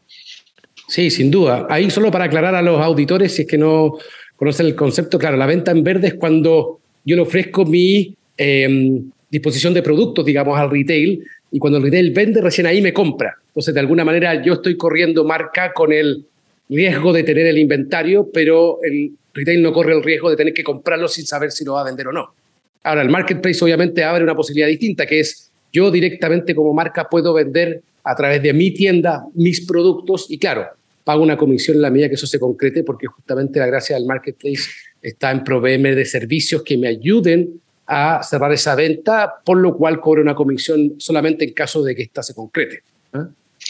Sí, 0.88 1.11
sin 1.11 1.30
duda. 1.30 1.66
Ahí 1.68 1.90
solo 1.90 2.11
para 2.11 2.25
aclarar 2.25 2.54
a 2.54 2.62
los 2.62 2.80
auditores, 2.80 3.35
si 3.35 3.42
es 3.42 3.49
que 3.49 3.59
no 3.59 3.92
conocen 4.37 4.66
el 4.66 4.75
concepto, 4.75 5.18
claro, 5.18 5.37
la 5.37 5.47
venta 5.47 5.71
en 5.71 5.83
verde 5.83 6.09
es 6.09 6.14
cuando 6.14 6.80
yo 7.04 7.16
le 7.16 7.23
ofrezco 7.23 7.64
mi 7.64 8.14
eh, 8.38 9.00
disposición 9.30 9.75
de 9.75 9.83
productos, 9.83 10.25
digamos, 10.25 10.59
al 10.59 10.71
retail, 10.71 11.23
y 11.50 11.58
cuando 11.58 11.78
el 11.78 11.84
retail 11.84 12.10
vende, 12.10 12.40
recién 12.40 12.66
ahí 12.66 12.82
me 12.82 12.92
compra. 12.92 13.34
Entonces, 13.48 13.72
de 13.72 13.80
alguna 13.80 14.04
manera, 14.04 14.42
yo 14.42 14.54
estoy 14.54 14.76
corriendo 14.76 15.24
marca 15.24 15.72
con 15.72 15.92
el 15.92 16.24
riesgo 16.68 17.12
de 17.12 17.22
tener 17.22 17.46
el 17.46 17.58
inventario, 17.58 18.28
pero 18.32 18.78
el 18.82 19.12
retail 19.32 19.62
no 19.62 19.72
corre 19.72 19.94
el 19.94 20.02
riesgo 20.02 20.30
de 20.30 20.36
tener 20.36 20.52
que 20.52 20.64
comprarlo 20.64 21.08
sin 21.08 21.24
saber 21.26 21.52
si 21.52 21.64
lo 21.64 21.74
va 21.74 21.82
a 21.82 21.84
vender 21.84 22.08
o 22.08 22.12
no. 22.12 22.34
Ahora, 22.82 23.02
el 23.02 23.08
marketplace 23.08 23.64
obviamente 23.64 24.02
abre 24.04 24.24
una 24.24 24.34
posibilidad 24.34 24.68
distinta, 24.68 25.06
que 25.06 25.20
es 25.20 25.50
yo 25.72 25.90
directamente 25.90 26.54
como 26.54 26.72
marca 26.72 27.08
puedo 27.08 27.34
vender 27.34 27.82
a 28.02 28.14
través 28.14 28.42
de 28.42 28.52
mi 28.52 28.72
tienda 28.72 29.24
mis 29.34 29.66
productos 29.66 30.26
y 30.30 30.38
claro, 30.38 30.66
pago 31.04 31.22
una 31.22 31.36
comisión 31.36 31.76
en 31.76 31.82
la 31.82 31.90
medida 31.90 32.08
que 32.08 32.14
eso 32.14 32.26
se 32.26 32.38
concrete, 32.38 32.82
porque 32.82 33.06
justamente 33.06 33.58
la 33.58 33.66
gracia 33.66 33.96
del 33.96 34.06
marketplace 34.06 34.70
está 35.02 35.30
en 35.30 35.44
proveerme 35.44 35.94
de 35.94 36.04
servicios 36.04 36.62
que 36.62 36.76
me 36.76 36.88
ayuden 36.88 37.60
a 37.87 38.23
cerrar 38.23 38.52
esa 38.52 38.75
venta, 38.75 39.35
por 39.45 39.59
lo 39.59 39.76
cual 39.76 40.00
cobro 40.00 40.23
una 40.23 40.35
comisión 40.35 40.95
solamente 40.99 41.45
en 41.45 41.52
caso 41.52 41.83
de 41.83 41.95
que 41.95 42.02
ésta 42.02 42.23
se 42.23 42.35
concrete. 42.35 42.83
¿eh? 43.14 43.19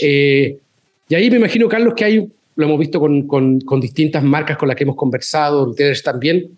Eh, 0.00 0.58
Y 1.08 1.14
ahí 1.14 1.30
me 1.30 1.36
imagino, 1.36 1.68
Carlos, 1.68 1.94
que 1.94 2.04
hay, 2.04 2.28
lo 2.56 2.64
hemos 2.64 2.78
visto 2.80 2.98
con, 2.98 3.26
con, 3.28 3.60
con 3.60 3.80
distintas 3.80 4.24
marcas 4.24 4.56
con 4.56 4.66
las 4.68 4.76
que 4.76 4.82
hemos 4.84 4.96
conversado, 4.96 5.70
ustedes 5.70 6.02
también, 6.02 6.50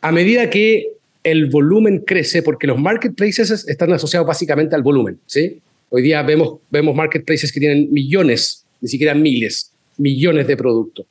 a 0.00 0.12
medida 0.12 0.50
que 0.50 0.88
el 1.24 1.46
volumen 1.46 2.02
crece, 2.04 2.42
porque 2.42 2.66
los 2.66 2.78
marketplaces 2.78 3.66
están 3.66 3.92
asociados 3.92 4.26
básicamente 4.26 4.74
al 4.74 4.82
volumen, 4.82 5.18
¿sí? 5.26 5.60
Hoy 5.88 6.02
día 6.02 6.22
vemos, 6.22 6.58
vemos 6.70 6.94
marketplaces 6.94 7.52
que 7.52 7.60
tienen 7.60 7.92
millones, 7.92 8.64
ni 8.80 8.88
siquiera 8.88 9.14
miles, 9.14 9.72
millones 9.96 10.46
de 10.46 10.56
productos. 10.56 11.06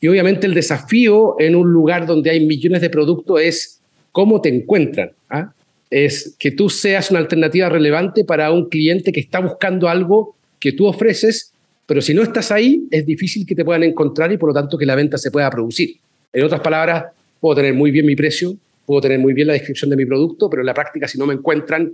Y 0.00 0.08
obviamente 0.08 0.46
el 0.46 0.54
desafío 0.54 1.36
en 1.38 1.56
un 1.56 1.72
lugar 1.72 2.06
donde 2.06 2.30
hay 2.30 2.44
millones 2.44 2.80
de 2.82 2.90
productos 2.90 3.40
es 3.40 3.80
cómo 4.14 4.40
te 4.40 4.48
encuentran. 4.48 5.10
¿ah? 5.28 5.52
Es 5.90 6.36
que 6.38 6.52
tú 6.52 6.70
seas 6.70 7.10
una 7.10 7.18
alternativa 7.18 7.68
relevante 7.68 8.24
para 8.24 8.52
un 8.52 8.68
cliente 8.68 9.10
que 9.12 9.18
está 9.18 9.40
buscando 9.40 9.88
algo 9.88 10.36
que 10.60 10.70
tú 10.70 10.86
ofreces, 10.86 11.52
pero 11.84 12.00
si 12.00 12.14
no 12.14 12.22
estás 12.22 12.52
ahí, 12.52 12.86
es 12.92 13.04
difícil 13.04 13.44
que 13.44 13.56
te 13.56 13.64
puedan 13.64 13.82
encontrar 13.82 14.30
y 14.30 14.36
por 14.36 14.50
lo 14.50 14.54
tanto 14.54 14.78
que 14.78 14.86
la 14.86 14.94
venta 14.94 15.18
se 15.18 15.32
pueda 15.32 15.50
producir. 15.50 15.96
En 16.32 16.44
otras 16.44 16.60
palabras, 16.60 17.06
puedo 17.40 17.56
tener 17.56 17.74
muy 17.74 17.90
bien 17.90 18.06
mi 18.06 18.14
precio, 18.14 18.54
puedo 18.86 19.00
tener 19.00 19.18
muy 19.18 19.34
bien 19.34 19.48
la 19.48 19.54
descripción 19.54 19.90
de 19.90 19.96
mi 19.96 20.06
producto, 20.06 20.48
pero 20.48 20.62
en 20.62 20.66
la 20.66 20.74
práctica 20.74 21.08
si 21.08 21.18
no 21.18 21.26
me 21.26 21.34
encuentran, 21.34 21.92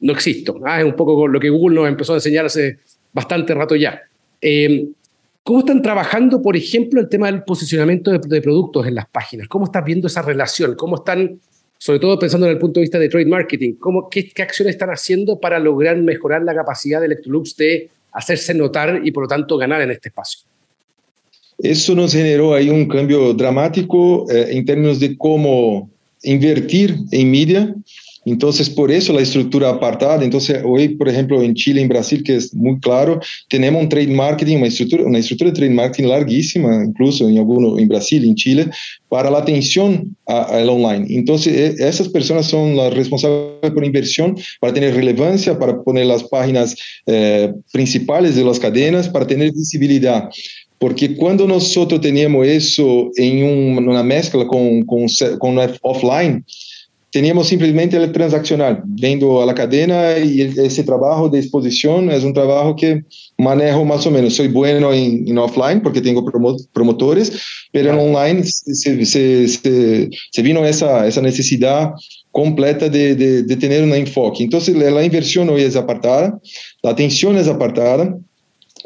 no 0.00 0.12
existo. 0.12 0.60
Ah, 0.64 0.80
es 0.80 0.84
un 0.84 0.96
poco 0.96 1.28
lo 1.28 1.38
que 1.38 1.50
Google 1.50 1.76
nos 1.76 1.88
empezó 1.88 2.14
a 2.14 2.16
enseñar 2.16 2.46
hace 2.46 2.78
bastante 3.12 3.54
rato 3.54 3.76
ya. 3.76 4.02
Eh, 4.40 4.88
¿Cómo 5.44 5.58
están 5.58 5.82
trabajando, 5.82 6.40
por 6.40 6.56
ejemplo, 6.56 7.02
el 7.02 7.08
tema 7.10 7.30
del 7.30 7.44
posicionamiento 7.44 8.10
de, 8.10 8.40
productos 8.40 8.86
en 8.86 8.94
las 8.94 9.06
páginas? 9.06 9.46
¿Cómo 9.46 9.66
estás 9.66 9.84
viendo 9.84 10.06
esa 10.06 10.22
relación? 10.22 10.74
¿Cómo 10.74 10.96
están, 10.96 11.38
sobre 11.76 11.98
todo 11.98 12.18
pensando 12.18 12.46
en 12.46 12.52
el 12.52 12.58
punto 12.58 12.80
de 12.80 12.84
vista 12.84 12.98
de 12.98 13.10
trade 13.10 13.26
marketing, 13.26 13.74
¿cómo, 13.74 14.08
qué, 14.08 14.26
qué 14.26 14.42
acciones 14.42 14.74
están 14.74 14.88
haciendo 14.88 15.38
para 15.38 15.58
lograr 15.58 15.98
mejorar 15.98 16.42
la 16.44 16.54
capacidad 16.54 16.98
de 17.00 17.06
Electrolux 17.06 17.54
de 17.58 17.90
hacerse 18.12 18.54
notar 18.54 19.02
y, 19.04 19.10
por 19.10 19.24
lo 19.24 19.28
tanto, 19.28 19.58
ganar 19.58 19.82
en 19.82 19.90
este 19.90 20.08
espacio? 20.08 20.40
Eso 21.58 21.94
nos 21.94 22.14
generó 22.14 22.54
ahí 22.54 22.70
un 22.70 22.88
cambio 22.88 23.34
dramático 23.34 24.24
eh, 24.30 24.46
en 24.48 24.64
términos 24.64 24.98
de 24.98 25.14
cómo 25.18 25.90
invertir 26.22 26.96
en 27.10 27.30
media 27.30 27.74
entonces, 28.24 28.70
por 28.70 28.90
eso 28.90 29.12
la 29.12 29.20
estructura 29.20 29.70
apartada. 29.70 30.24
Entonces, 30.24 30.60
hoy, 30.64 30.88
por 30.90 31.08
ejemplo, 31.08 31.42
en 31.42 31.54
Chile, 31.54 31.82
en 31.82 31.88
Brasil, 31.88 32.22
que 32.22 32.36
es 32.36 32.54
muy 32.54 32.78
claro, 32.80 33.20
tenemos 33.48 33.82
un 33.82 33.88
trade 33.88 34.08
marketing, 34.08 34.58
una 34.58 34.68
estructura, 34.68 35.04
una 35.04 35.18
estructura 35.18 35.50
de 35.50 35.56
trade 35.56 35.74
marketing 35.74 36.08
larguísima, 36.08 36.84
incluso 36.84 37.28
en 37.28 37.38
alguno, 37.38 37.78
en 37.78 37.88
Brasil, 37.88 38.24
en 38.24 38.34
Chile, 38.34 38.70
para 39.08 39.30
la 39.30 39.38
atención 39.38 40.16
al 40.26 40.68
online. 40.68 41.06
Entonces, 41.10 41.78
e, 41.78 41.88
esas 41.88 42.08
personas 42.08 42.46
son 42.46 42.76
las 42.76 42.94
responsables 42.94 43.72
por 43.72 43.84
inversión 43.84 44.36
para 44.60 44.72
tener 44.72 44.94
relevancia, 44.94 45.58
para 45.58 45.82
poner 45.82 46.06
las 46.06 46.24
páginas 46.24 46.74
eh, 47.06 47.52
principales 47.72 48.36
de 48.36 48.44
las 48.44 48.58
cadenas, 48.58 49.08
para 49.08 49.26
tener 49.26 49.52
visibilidad. 49.52 50.30
Porque 50.78 51.14
cuando 51.14 51.46
nosotros 51.46 52.00
teníamos 52.00 52.46
en 53.16 53.44
un, 53.44 53.88
una 53.88 54.02
mezcla 54.02 54.46
con, 54.46 54.82
con, 54.82 55.06
con 55.38 55.58
offline, 55.82 56.44
teníamos 57.14 57.46
simplemente 57.46 57.96
el 57.96 58.10
transaccional, 58.10 58.82
vendo 58.84 59.40
a 59.40 59.46
la 59.46 59.54
cadena 59.54 60.18
y 60.18 60.40
ese 60.40 60.82
trabajo 60.82 61.28
de 61.28 61.38
exposición 61.38 62.10
es 62.10 62.24
un 62.24 62.34
trabajo 62.34 62.74
que 62.74 63.04
manejo 63.38 63.84
más 63.84 64.04
o 64.04 64.10
menos. 64.10 64.34
Soy 64.34 64.48
bueno 64.48 64.92
en, 64.92 65.28
en 65.28 65.38
offline 65.38 65.80
porque 65.80 66.00
tengo 66.00 66.24
promotores, 66.72 67.40
pero 67.70 67.90
en 67.90 67.98
online 68.00 68.42
se, 68.42 69.06
se, 69.06 69.46
se, 69.46 70.10
se 70.32 70.42
vino 70.42 70.66
esa, 70.66 71.06
esa 71.06 71.22
necesidad 71.22 71.92
completa 72.32 72.88
de, 72.88 73.14
de, 73.14 73.44
de, 73.44 73.56
tener 73.58 73.84
un 73.84 73.94
enfoque. 73.94 74.42
Entonces 74.42 74.74
la 74.74 75.04
inversión 75.04 75.48
hoy 75.50 75.62
es 75.62 75.76
apartada, 75.76 76.36
la 76.82 76.90
atención 76.90 77.36
es 77.36 77.46
apartada. 77.46 78.18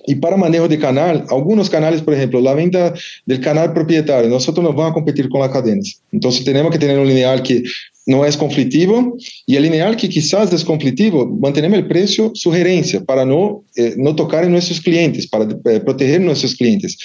Y 0.07 0.15
para 0.17 0.37
manejo 0.37 0.69
de 0.69 0.79
canal, 0.79 1.25
algunos 1.31 1.69
canales, 1.69 2.03
por 2.03 2.15
ejemplo, 2.15 2.41
la 2.41 2.55
venta 2.55 2.95
del 3.27 3.41
canal 3.41 3.73
propietario, 3.75 4.31
nosotros 4.31 4.65
no 4.65 4.73
vamos 4.73 4.91
a 4.91 4.95
competir 4.95 5.29
con 5.29 5.41
las 5.41 5.51
cadenas. 5.51 6.01
Entonces 6.13 6.45
tenemos 6.45 6.73
que 6.73 6.79
tener 6.79 6.99
un 6.99 7.07
lineal 7.07 7.43
que 7.43 7.63
no 8.09 8.25
es 8.25 8.39
conflictivo 8.39 9.17
y 9.47 9.57
el 9.57 9.65
lineal 9.65 9.95
que 9.95 10.09
quizás 10.09 10.51
es 10.51 10.65
conflictivo, 10.65 11.27
mantenemos 11.27 11.79
el 11.79 11.87
precio 11.87 12.33
sugerencia 12.35 13.05
para 13.05 13.27
no, 13.27 13.65
eh, 13.77 13.95
no 13.99 14.17
tocar 14.17 14.45
en 14.45 14.53
nuestros 14.53 14.81
clientes, 14.81 15.27
para 15.27 15.45
eh, 15.45 15.81
proteger 15.81 16.23
nuestros 16.23 16.57
clientes. 16.57 16.97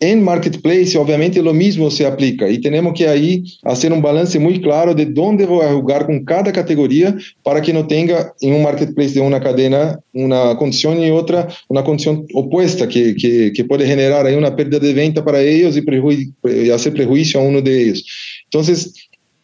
En 0.00 0.22
Marketplace, 0.22 0.98
obviamente, 0.98 1.40
lo 1.40 1.54
mismo 1.54 1.90
se 1.90 2.04
aplica 2.04 2.46
y 2.48 2.58
tenemos 2.58 2.92
que 2.92 3.08
ahí 3.08 3.44
hacer 3.62 3.90
un 3.92 4.02
balance 4.02 4.38
muy 4.38 4.60
claro 4.60 4.94
de 4.94 5.06
dónde 5.06 5.46
voy 5.46 5.64
a 5.64 5.72
jugar 5.72 6.04
con 6.04 6.24
cada 6.24 6.52
categoría 6.52 7.16
para 7.42 7.62
que 7.62 7.72
no 7.72 7.86
tenga 7.86 8.34
en 8.40 8.52
un 8.54 8.64
Marketplace 8.64 9.14
de 9.14 9.20
una 9.20 9.40
cadena 9.40 9.98
una 10.12 10.56
condición 10.56 11.00
y 11.00 11.10
otra 11.10 11.48
una 11.68 11.84
condición 11.84 12.26
opuesta 12.34 12.86
que, 12.86 13.14
que, 13.14 13.52
que 13.54 13.64
puede 13.64 13.86
generar 13.86 14.26
ahí 14.26 14.34
una 14.34 14.54
pérdida 14.54 14.80
de 14.80 14.92
venta 14.92 15.24
para 15.24 15.40
ellos 15.40 15.74
y, 15.76 16.32
y 16.50 16.70
hacer 16.70 16.92
prejuicio 16.92 17.40
a 17.40 17.44
uno 17.44 17.62
de 17.62 17.82
ellos. 17.82 18.04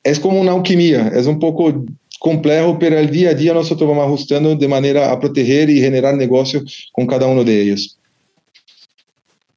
Es 0.08 0.18
como 0.18 0.40
una 0.40 0.52
alquimia, 0.52 1.08
es 1.08 1.26
un 1.26 1.38
poco 1.38 1.84
complejo, 2.18 2.78
pero 2.78 2.98
el 2.98 3.10
día 3.10 3.30
a 3.30 3.34
día 3.34 3.54
nosotros 3.54 3.88
vamos 3.88 4.06
ajustando 4.06 4.54
de 4.54 4.68
manera 4.68 5.12
a 5.12 5.20
proteger 5.20 5.70
y 5.70 5.80
generar 5.80 6.16
negocio 6.16 6.62
con 6.92 7.06
cada 7.06 7.26
uno 7.26 7.44
de 7.44 7.60
ellos. 7.60 7.98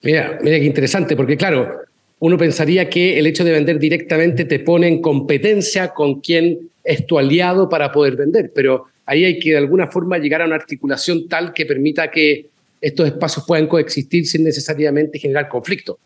Mira, 0.03 0.39
mira 0.41 0.59
qué 0.59 0.65
interesante, 0.65 1.15
porque 1.15 1.37
claro, 1.37 1.81
uno 2.19 2.37
pensaría 2.37 2.89
que 2.89 3.17
el 3.17 3.27
hecho 3.27 3.43
de 3.43 3.51
vender 3.51 3.79
directamente 3.79 4.45
te 4.45 4.59
pone 4.59 4.87
en 4.87 5.01
competencia 5.01 5.89
con 5.89 6.21
quien 6.21 6.69
es 6.83 7.05
tu 7.05 7.17
aliado 7.17 7.69
para 7.69 7.91
poder 7.91 8.15
vender, 8.15 8.51
pero 8.53 8.85
ahí 9.05 9.25
hay 9.25 9.39
que 9.39 9.51
de 9.51 9.57
alguna 9.57 9.87
forma 9.87 10.17
llegar 10.17 10.41
a 10.41 10.45
una 10.45 10.55
articulación 10.55 11.27
tal 11.27 11.53
que 11.53 11.65
permita 11.65 12.09
que 12.11 12.47
estos 12.79 13.07
espacios 13.07 13.45
puedan 13.47 13.67
coexistir 13.67 14.25
sin 14.25 14.43
necesariamente 14.43 15.19
generar 15.19 15.47
conflicto. 15.47 15.99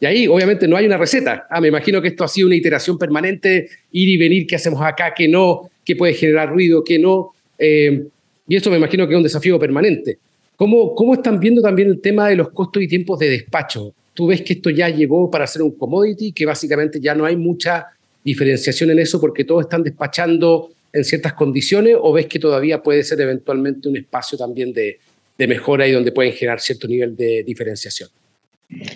Y 0.00 0.06
ahí 0.06 0.26
obviamente 0.28 0.68
no 0.68 0.76
hay 0.76 0.86
una 0.86 0.96
receta. 0.96 1.46
Ah, 1.50 1.60
me 1.60 1.68
imagino 1.68 2.00
que 2.00 2.08
esto 2.08 2.24
ha 2.24 2.28
sido 2.28 2.46
una 2.46 2.56
iteración 2.56 2.98
permanente, 2.98 3.68
ir 3.92 4.08
y 4.08 4.16
venir, 4.16 4.46
qué 4.46 4.56
hacemos 4.56 4.80
acá, 4.82 5.12
qué 5.14 5.26
no, 5.26 5.70
qué 5.84 5.96
puede 5.96 6.14
generar 6.14 6.50
ruido, 6.50 6.84
qué 6.84 6.98
no. 6.98 7.32
Eh, 7.58 8.04
y 8.46 8.56
esto 8.56 8.70
me 8.70 8.76
imagino 8.76 9.06
que 9.06 9.14
es 9.14 9.16
un 9.16 9.24
desafío 9.24 9.58
permanente. 9.58 10.18
¿Cómo, 10.56 10.94
¿Cómo 10.94 11.14
están 11.14 11.38
viendo 11.38 11.60
también 11.62 11.88
el 11.88 12.00
tema 12.00 12.28
de 12.28 12.36
los 12.36 12.50
costos 12.50 12.82
y 12.82 12.88
tiempos 12.88 13.18
de 13.18 13.30
despacho? 13.30 13.92
¿Tú 14.14 14.26
ves 14.26 14.42
que 14.42 14.54
esto 14.54 14.70
ya 14.70 14.88
llegó 14.88 15.30
para 15.30 15.46
ser 15.46 15.62
un 15.62 15.72
commodity, 15.72 16.32
que 16.32 16.46
básicamente 16.46 17.00
ya 17.00 17.14
no 17.14 17.24
hay 17.24 17.36
mucha 17.36 17.86
diferenciación 18.24 18.90
en 18.90 18.98
eso 18.98 19.20
porque 19.20 19.44
todos 19.44 19.62
están 19.62 19.82
despachando 19.82 20.70
en 20.92 21.04
ciertas 21.04 21.34
condiciones 21.34 21.96
o 22.00 22.12
ves 22.12 22.26
que 22.26 22.38
todavía 22.38 22.82
puede 22.82 23.04
ser 23.04 23.20
eventualmente 23.20 23.88
un 23.88 23.96
espacio 23.96 24.36
también 24.36 24.72
de, 24.72 24.98
de 25.36 25.46
mejora 25.46 25.86
y 25.86 25.92
donde 25.92 26.12
pueden 26.12 26.32
generar 26.32 26.60
cierto 26.60 26.88
nivel 26.88 27.16
de 27.16 27.44
diferenciación? 27.44 28.08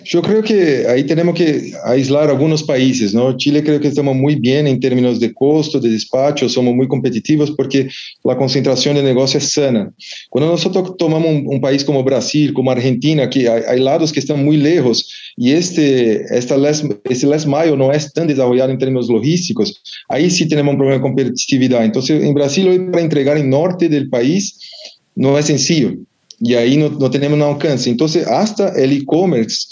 Yo 0.05 0.21
creo 0.21 0.43
que 0.43 0.85
ahí 0.87 1.03
tenemos 1.03 1.33
que 1.33 1.73
aislar 1.85 2.29
algunos 2.29 2.61
países, 2.61 3.11
¿no? 3.11 3.35
Chile 3.37 3.63
creo 3.63 3.79
que 3.79 3.87
estamos 3.87 4.15
muy 4.15 4.35
bien 4.35 4.67
en 4.67 4.79
términos 4.79 5.19
de 5.19 5.33
costo, 5.33 5.79
de 5.79 5.89
despacho, 5.89 6.47
somos 6.47 6.75
muy 6.75 6.87
competitivos 6.87 7.49
porque 7.49 7.89
la 8.23 8.37
concentración 8.37 8.95
de 8.95 9.01
negocio 9.01 9.39
es 9.39 9.51
sana. 9.51 9.91
Cuando 10.29 10.51
nosotros 10.51 10.95
tomamos 10.97 11.27
un, 11.27 11.47
un 11.47 11.59
país 11.59 11.83
como 11.83 12.03
Brasil, 12.03 12.53
como 12.53 12.69
Argentina, 12.69 13.27
que 13.27 13.49
hay, 13.49 13.63
hay, 13.67 13.79
lados 13.79 14.13
que 14.13 14.19
están 14.19 14.45
muy 14.45 14.57
lejos 14.57 15.33
y 15.35 15.53
este, 15.53 16.21
esta 16.37 16.55
last, 16.55 16.85
este 17.09 17.25
last 17.25 17.47
mile 17.47 17.75
no 17.75 17.91
es 17.91 18.13
tan 18.13 18.27
desarrollado 18.27 18.69
en 18.69 18.77
términos 18.77 19.09
logísticos, 19.09 19.81
ahí 20.07 20.29
sí 20.29 20.47
tenemos 20.47 20.73
un 20.73 20.77
problema 20.77 20.97
de 20.97 21.01
competitividad. 21.01 21.83
Entonces, 21.83 22.23
en 22.23 22.33
Brasil 22.35 22.67
hoy 22.67 22.79
para 22.91 23.01
entregar 23.01 23.37
en 23.37 23.49
norte 23.49 23.89
del 23.89 24.07
país 24.07 24.59
no 25.15 25.35
es 25.39 25.47
sencillo 25.47 25.95
y 26.43 26.55
ahí 26.55 26.77
no, 26.77 26.89
no 26.89 27.09
tenemos 27.09 27.37
un 27.37 27.43
alcance. 27.43 27.89
Entonces, 27.89 28.27
hasta 28.27 28.69
el 28.69 28.91
e-commerce 28.91 29.67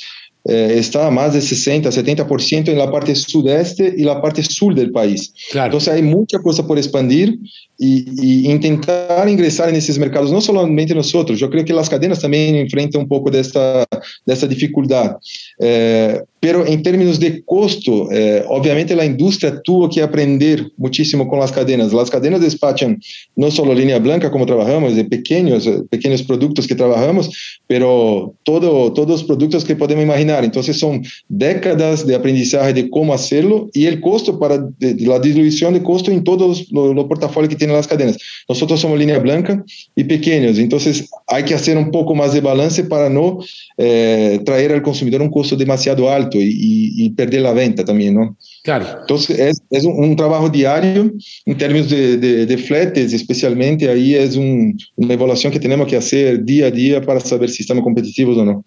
eh, 0.46 0.75
está 0.78 1.06
a 1.06 1.12
más 1.12 1.34
de 1.34 1.42
60, 1.42 1.90
70% 1.90 2.70
en 2.70 2.78
la 2.78 2.90
parte 2.90 3.13
sudeste 3.13 3.94
y 3.96 4.04
la 4.04 4.22
parte 4.22 4.42
sur 4.42 4.74
del 4.74 4.92
país. 4.92 5.34
Claro. 5.51 5.68
Entonces, 5.68 5.94
hay 5.94 6.01
mucha 6.01 6.40
cosa 6.40 6.66
por 6.66 6.78
expandir 6.78 7.38
y, 7.78 8.06
y, 8.20 8.51
intentar 8.51 9.28
ingresar 9.30 9.70
en 9.70 9.75
esos 9.75 10.00
mercados, 10.00 10.32
no 10.32 10.42
solamente 10.42 10.96
nosotros, 10.96 11.38
yo 11.40 11.50
creo 11.50 11.66
que 11.66 11.74
las 11.74 11.90
cadenas 11.90 12.22
también 12.22 12.56
enfrentan 12.56 13.01
un 13.01 13.08
poco 13.08 13.30
de 13.30 13.42
esta, 13.42 13.86
de 14.25 14.34
esta 14.34 14.48
dificultad. 14.48 15.18
Eh, 15.60 16.22
pero 16.42 16.66
en 16.66 16.82
términos 16.82 17.20
de 17.20 17.44
costo, 17.46 18.12
eh, 18.12 18.44
obviamente 18.50 18.96
la 18.96 19.06
industria 19.06 19.62
tuvo 19.64 19.88
que 19.88 20.02
aprender 20.02 20.72
muchísimo 20.76 21.28
con 21.28 21.40
las 21.40 21.52
cadenas. 21.52 21.94
Las 21.94 22.10
cadenas 22.10 22.42
despachan 22.42 23.00
no 23.36 23.52
solo 23.52 23.76
línea 23.76 24.00
blanca 24.00 24.32
como 24.32 24.48
trabajamos, 24.48 24.96
de 24.96 25.06
pequeños, 25.06 25.68
eh, 25.68 25.84
pequeños 25.92 26.24
productos 26.24 26.68
que 26.68 26.74
trabajamos, 26.74 27.30
pero 27.68 28.34
todo, 28.44 28.92
todos 28.92 29.10
los 29.10 29.24
productos 29.24 29.64
que 29.64 29.76
podemos 29.76 30.04
imaginar. 30.04 30.44
Entonces 30.44 30.80
son 30.80 31.04
décadas 31.30 32.08
de 32.08 32.16
aprendizaje 32.16 32.74
de 32.74 32.90
cómo 32.90 33.14
hacerlo 33.14 33.70
y 33.74 33.86
el 33.86 34.02
costo 34.02 34.40
para 34.40 34.58
de, 34.58 34.96
de 34.96 35.06
la 35.06 35.20
dilución 35.20 35.76
de 35.76 35.84
costo 35.84 36.10
en 36.10 36.24
todos 36.24 36.72
los 36.72 36.96
lo 36.96 37.08
portafolios 37.08 37.50
que 37.50 37.56
tienen 37.56 37.76
las 37.76 37.88
cadenas. 37.88 38.18
Nosotros 38.50 38.80
somos 38.80 38.98
línea 38.98 39.20
blanca 39.20 39.64
y 39.96 40.04
pequeños, 40.06 40.58
entonces 40.58 41.08
hay 41.28 41.44
que 41.44 41.54
hacer 41.54 41.78
un 41.78 41.92
poco 41.92 42.16
más 42.16 42.34
de 42.34 42.42
balance 42.42 42.84
para 42.84 43.10
no 43.10 43.40
eh, 43.78 44.40
traer 44.44 44.72
al 44.72 44.82
consumidor 44.82 45.22
un 45.22 45.30
costo 45.30 45.56
demasiado 45.56 46.10
alto 46.10 46.31
y, 46.40 46.50
y, 46.50 47.06
y 47.06 47.10
perder 47.12 47.42
la 47.42 47.54
venta 47.54 47.84
también, 47.84 48.16
¿no? 48.16 48.38
Claro. 48.64 48.86
Entonces, 49.02 49.40
es, 49.40 49.62
es 49.70 49.84
un, 49.86 50.04
un, 50.04 50.16
trabajo 50.16 50.50
diario 50.50 51.12
en 51.46 51.58
términos 51.58 51.90
de, 51.90 52.18
de, 52.18 52.46
de 52.46 52.58
fletes, 52.58 53.14
especialmente 53.14 53.90
ahí 53.90 54.16
es 54.16 54.36
un, 54.36 54.78
una 54.96 55.14
evaluación 55.14 55.52
que 55.52 55.60
tenemos 55.60 55.88
que 55.88 55.98
hacer 55.98 56.44
día 56.44 56.68
a 56.68 56.72
día 56.72 57.02
para 57.02 57.20
saber 57.20 57.50
si 57.50 57.64
estamos 57.64 57.84
competitivos 57.84 58.38
o 58.38 58.46
no. 58.46 58.66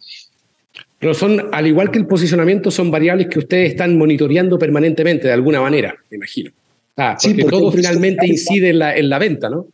Pero 0.98 1.14
son, 1.14 1.48
al 1.52 1.66
igual 1.66 1.90
que 1.90 1.98
el 1.98 2.06
posicionamiento, 2.06 2.70
son 2.70 2.90
variables 2.90 3.28
que 3.28 3.38
ustedes 3.38 3.70
están 3.70 3.96
monitoreando 3.98 4.58
permanentemente 4.58 5.26
de 5.26 5.34
alguna 5.34 5.60
manera, 5.60 5.94
me 6.10 6.16
imagino. 6.16 6.50
Ah, 6.96 7.16
porque, 7.20 7.34
sí, 7.34 7.42
porque 7.42 7.56
todo 7.56 7.72
finalmente 7.72 8.26
incide 8.26 8.70
en 8.70 8.78
la, 8.78 8.96
en 8.96 9.08
la 9.08 9.18
venta, 9.18 9.50
¿no? 9.50 9.66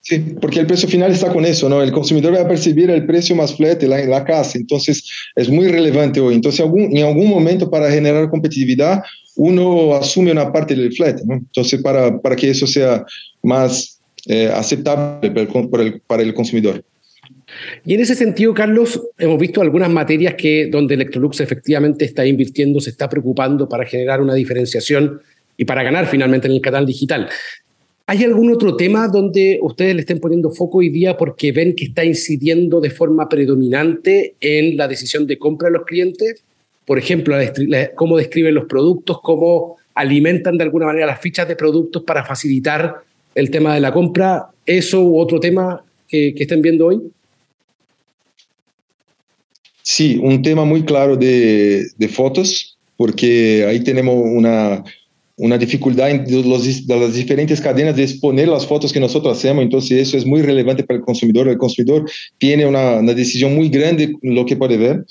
Sí, 0.00 0.36
porque 0.40 0.60
el 0.60 0.66
precio 0.66 0.88
final 0.88 1.12
está 1.12 1.32
con 1.32 1.44
eso, 1.44 1.68
¿no? 1.68 1.82
El 1.82 1.92
consumidor 1.92 2.34
va 2.34 2.42
a 2.42 2.48
percibir 2.48 2.88
el 2.90 3.04
precio 3.04 3.36
más 3.36 3.54
flete 3.54 3.84
en 3.84 3.90
la, 3.90 4.04
la, 4.06 4.24
casa, 4.24 4.56
entonces 4.56 5.04
es 5.36 5.48
muy 5.48 5.68
relevante 5.68 6.20
hoy. 6.20 6.34
Entonces, 6.34 6.60
algún, 6.60 6.96
en 6.96 7.04
algún 7.04 7.28
momento 7.28 7.68
para 7.68 7.90
generar 7.90 8.30
competitividad, 8.30 9.02
uno 9.36 9.94
asume 9.94 10.32
una 10.32 10.52
parte 10.52 10.74
del 10.74 10.92
flete, 10.92 11.22
¿no? 11.26 11.34
Entonces, 11.34 11.82
para, 11.82 12.18
para 12.20 12.36
que 12.36 12.50
eso 12.50 12.66
sea 12.66 13.04
más 13.42 14.00
eh, 14.26 14.50
aceptable 14.52 15.30
para 15.30 15.82
el, 15.82 16.00
para 16.06 16.22
el 16.22 16.34
consumidor. 16.34 16.82
Y 17.84 17.94
en 17.94 18.00
ese 18.00 18.14
sentido, 18.14 18.54
Carlos, 18.54 19.00
hemos 19.18 19.38
visto 19.38 19.60
algunas 19.60 19.90
materias 19.90 20.34
que 20.34 20.68
donde 20.70 20.94
Electrolux 20.94 21.40
efectivamente 21.40 22.04
está 22.04 22.26
invirtiendo, 22.26 22.80
se 22.80 22.90
está 22.90 23.08
preocupando 23.08 23.68
para 23.68 23.84
generar 23.84 24.20
una 24.20 24.34
diferenciación 24.34 25.20
y 25.56 25.64
para 25.64 25.82
ganar 25.82 26.06
finalmente 26.06 26.46
en 26.46 26.54
el 26.54 26.60
canal 26.60 26.86
digital. 26.86 27.28
¿Hay 28.10 28.24
algún 28.24 28.50
otro 28.50 28.74
tema 28.74 29.06
donde 29.06 29.58
ustedes 29.60 29.94
le 29.94 30.00
estén 30.00 30.18
poniendo 30.18 30.50
foco 30.50 30.78
hoy 30.78 30.88
día 30.88 31.18
porque 31.18 31.52
ven 31.52 31.76
que 31.76 31.84
está 31.84 32.06
incidiendo 32.06 32.80
de 32.80 32.88
forma 32.88 33.28
predominante 33.28 34.34
en 34.40 34.78
la 34.78 34.88
decisión 34.88 35.26
de 35.26 35.36
compra 35.36 35.68
de 35.68 35.74
los 35.74 35.84
clientes? 35.84 36.42
Por 36.86 36.98
ejemplo, 36.98 37.36
cómo 37.94 38.16
describen 38.16 38.54
los 38.54 38.64
productos, 38.64 39.20
cómo 39.20 39.76
alimentan 39.94 40.56
de 40.56 40.64
alguna 40.64 40.86
manera 40.86 41.04
las 41.04 41.20
fichas 41.20 41.46
de 41.48 41.54
productos 41.54 42.02
para 42.02 42.24
facilitar 42.24 42.94
el 43.34 43.50
tema 43.50 43.74
de 43.74 43.80
la 43.80 43.92
compra. 43.92 44.46
¿Eso 44.64 45.04
u 45.04 45.18
otro 45.18 45.38
tema 45.38 45.84
que, 46.08 46.32
que 46.34 46.44
estén 46.44 46.62
viendo 46.62 46.86
hoy? 46.86 47.12
Sí, 49.82 50.18
un 50.22 50.40
tema 50.40 50.64
muy 50.64 50.82
claro 50.82 51.14
de, 51.14 51.88
de 51.98 52.08
fotos, 52.08 52.78
porque 52.96 53.66
ahí 53.68 53.80
tenemos 53.80 54.16
una, 54.24 54.82
una 55.38 55.56
dificultad 55.56 56.10
en 56.10 56.24
los, 56.48 56.86
de 56.86 56.96
las 56.96 57.14
diferentes 57.14 57.60
cadenas 57.60 57.96
de 57.96 58.02
exponer 58.02 58.48
las 58.48 58.66
fotos 58.66 58.92
que 58.92 59.00
nosotros 59.00 59.38
hacemos, 59.38 59.62
entonces 59.62 60.08
eso 60.08 60.16
es 60.16 60.26
muy 60.26 60.42
relevante 60.42 60.84
para 60.84 60.98
el 60.98 61.04
consumidor. 61.04 61.48
El 61.48 61.58
consumidor 61.58 62.10
tiene 62.38 62.66
una, 62.66 62.96
una 62.96 63.14
decisión 63.14 63.54
muy 63.54 63.68
grande 63.68 64.12
en 64.20 64.34
lo 64.34 64.44
que 64.44 64.56
puede 64.56 64.76
ver. 64.76 65.04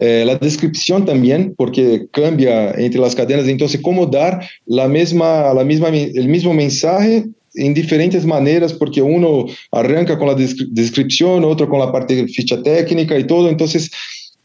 Eh, 0.00 0.24
la 0.26 0.36
descripción 0.36 1.04
también, 1.04 1.54
porque 1.56 2.06
cambia 2.10 2.72
entre 2.72 3.00
las 3.00 3.14
cadenas, 3.14 3.48
entonces 3.48 3.80
cómo 3.80 4.06
dar 4.06 4.46
la 4.66 4.88
misma, 4.88 5.52
la 5.54 5.64
misma, 5.64 5.88
el 5.88 6.28
mismo 6.28 6.52
mensaje 6.54 7.24
en 7.54 7.74
diferentes 7.74 8.24
maneras, 8.24 8.72
porque 8.72 9.02
uno 9.02 9.46
arranca 9.72 10.18
con 10.18 10.28
la 10.28 10.34
descripción, 10.34 11.44
otro 11.44 11.68
con 11.68 11.80
la 11.80 11.90
parte 11.90 12.14
de 12.14 12.28
ficha 12.28 12.62
técnica 12.62 13.18
y 13.18 13.26
todo, 13.26 13.48
entonces 13.48 13.90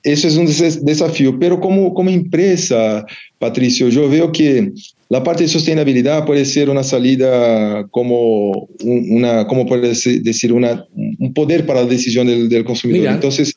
eso 0.04 0.28
es 0.28 0.36
un 0.36 0.48
desafío. 0.86 1.38
Pero 1.40 1.60
como, 1.60 1.94
como 1.94 2.10
empresa, 2.10 3.06
Patricio, 3.40 3.90
yo 3.90 4.10
veo 4.10 4.32
que 4.32 4.72
la 5.14 5.22
parte 5.22 5.44
de 5.44 5.50
sostenibilidad 5.50 6.26
puede 6.26 6.44
ser 6.44 6.72
una 6.72 6.82
salida 6.82 7.86
como, 7.92 8.68
una, 8.84 9.46
como 9.46 9.68
puede 9.68 9.90
decir, 9.90 10.52
una, 10.52 10.88
un 11.20 11.32
poder 11.36 11.68
para 11.68 11.84
la 11.84 11.88
decisión 11.88 12.26
del, 12.26 12.50
del 12.50 12.64
consumidor. 12.64 13.02
Mira. 13.02 13.14
Entonces, 13.14 13.56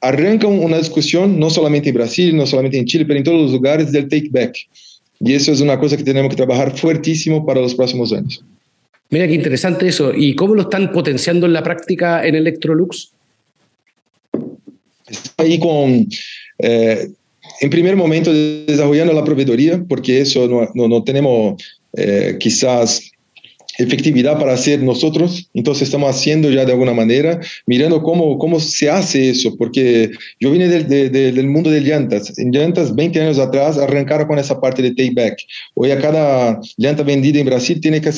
arranca 0.00 0.46
una 0.46 0.78
discusión 0.78 1.40
no 1.40 1.50
solamente 1.50 1.88
en 1.88 1.96
Brasil, 1.96 2.36
no 2.36 2.46
solamente 2.46 2.78
en 2.78 2.84
Chile, 2.84 3.04
pero 3.04 3.18
en 3.18 3.24
todos 3.24 3.42
los 3.42 3.50
lugares 3.50 3.90
del 3.90 4.08
take 4.08 4.28
back. 4.30 4.54
Y 5.18 5.32
eso 5.32 5.50
es 5.50 5.60
una 5.60 5.76
cosa 5.76 5.96
que 5.96 6.04
tenemos 6.04 6.30
que 6.30 6.36
trabajar 6.36 6.78
fuertísimo 6.78 7.44
para 7.44 7.60
los 7.60 7.74
próximos 7.74 8.12
años. 8.12 8.40
Mira 9.10 9.26
qué 9.26 9.34
interesante 9.34 9.88
eso. 9.88 10.12
¿Y 10.14 10.36
cómo 10.36 10.54
lo 10.54 10.62
están 10.62 10.92
potenciando 10.92 11.46
en 11.46 11.52
la 11.52 11.64
práctica 11.64 12.24
en 12.24 12.36
Electrolux? 12.36 13.10
Ahí 15.36 15.58
con, 15.58 16.06
eh, 16.60 17.08
en 17.60 17.70
primer 17.70 17.94
momento, 17.94 18.32
desarrollando 18.32 19.12
la 19.12 19.24
proveedoría, 19.24 19.84
porque 19.88 20.20
eso 20.20 20.48
no, 20.48 20.68
no, 20.74 20.88
no 20.88 21.04
tenemos 21.04 21.62
eh, 21.92 22.36
quizás 22.40 23.09
efectividad 23.80 24.38
para 24.38 24.52
hacer 24.52 24.82
nosotros, 24.82 25.48
entonces 25.54 25.88
estamos 25.88 26.10
haciendo 26.10 26.50
ya 26.50 26.64
de 26.64 26.72
alguna 26.72 26.92
manera, 26.92 27.40
mirando 27.66 28.02
cómo, 28.02 28.38
cómo 28.38 28.60
se 28.60 28.90
hace 28.90 29.30
eso, 29.30 29.56
porque 29.56 30.10
yo 30.38 30.50
vine 30.50 30.68
del, 30.68 30.88
de, 30.88 31.10
de, 31.10 31.32
del 31.32 31.46
mundo 31.46 31.70
de 31.70 31.80
llantas, 31.80 32.38
en 32.38 32.52
llantas 32.52 32.94
20 32.94 33.20
años 33.20 33.38
atrás 33.38 33.78
arrancaron 33.78 34.26
con 34.26 34.38
esa 34.38 34.60
parte 34.60 34.82
de 34.82 34.90
take 34.90 35.12
back, 35.14 35.38
hoy 35.74 35.90
a 35.90 35.98
cada 35.98 36.60
llanta 36.76 37.02
vendida 37.02 37.40
en 37.40 37.46
Brasil 37.46 37.80
tiene 37.80 38.00
que, 38.00 38.10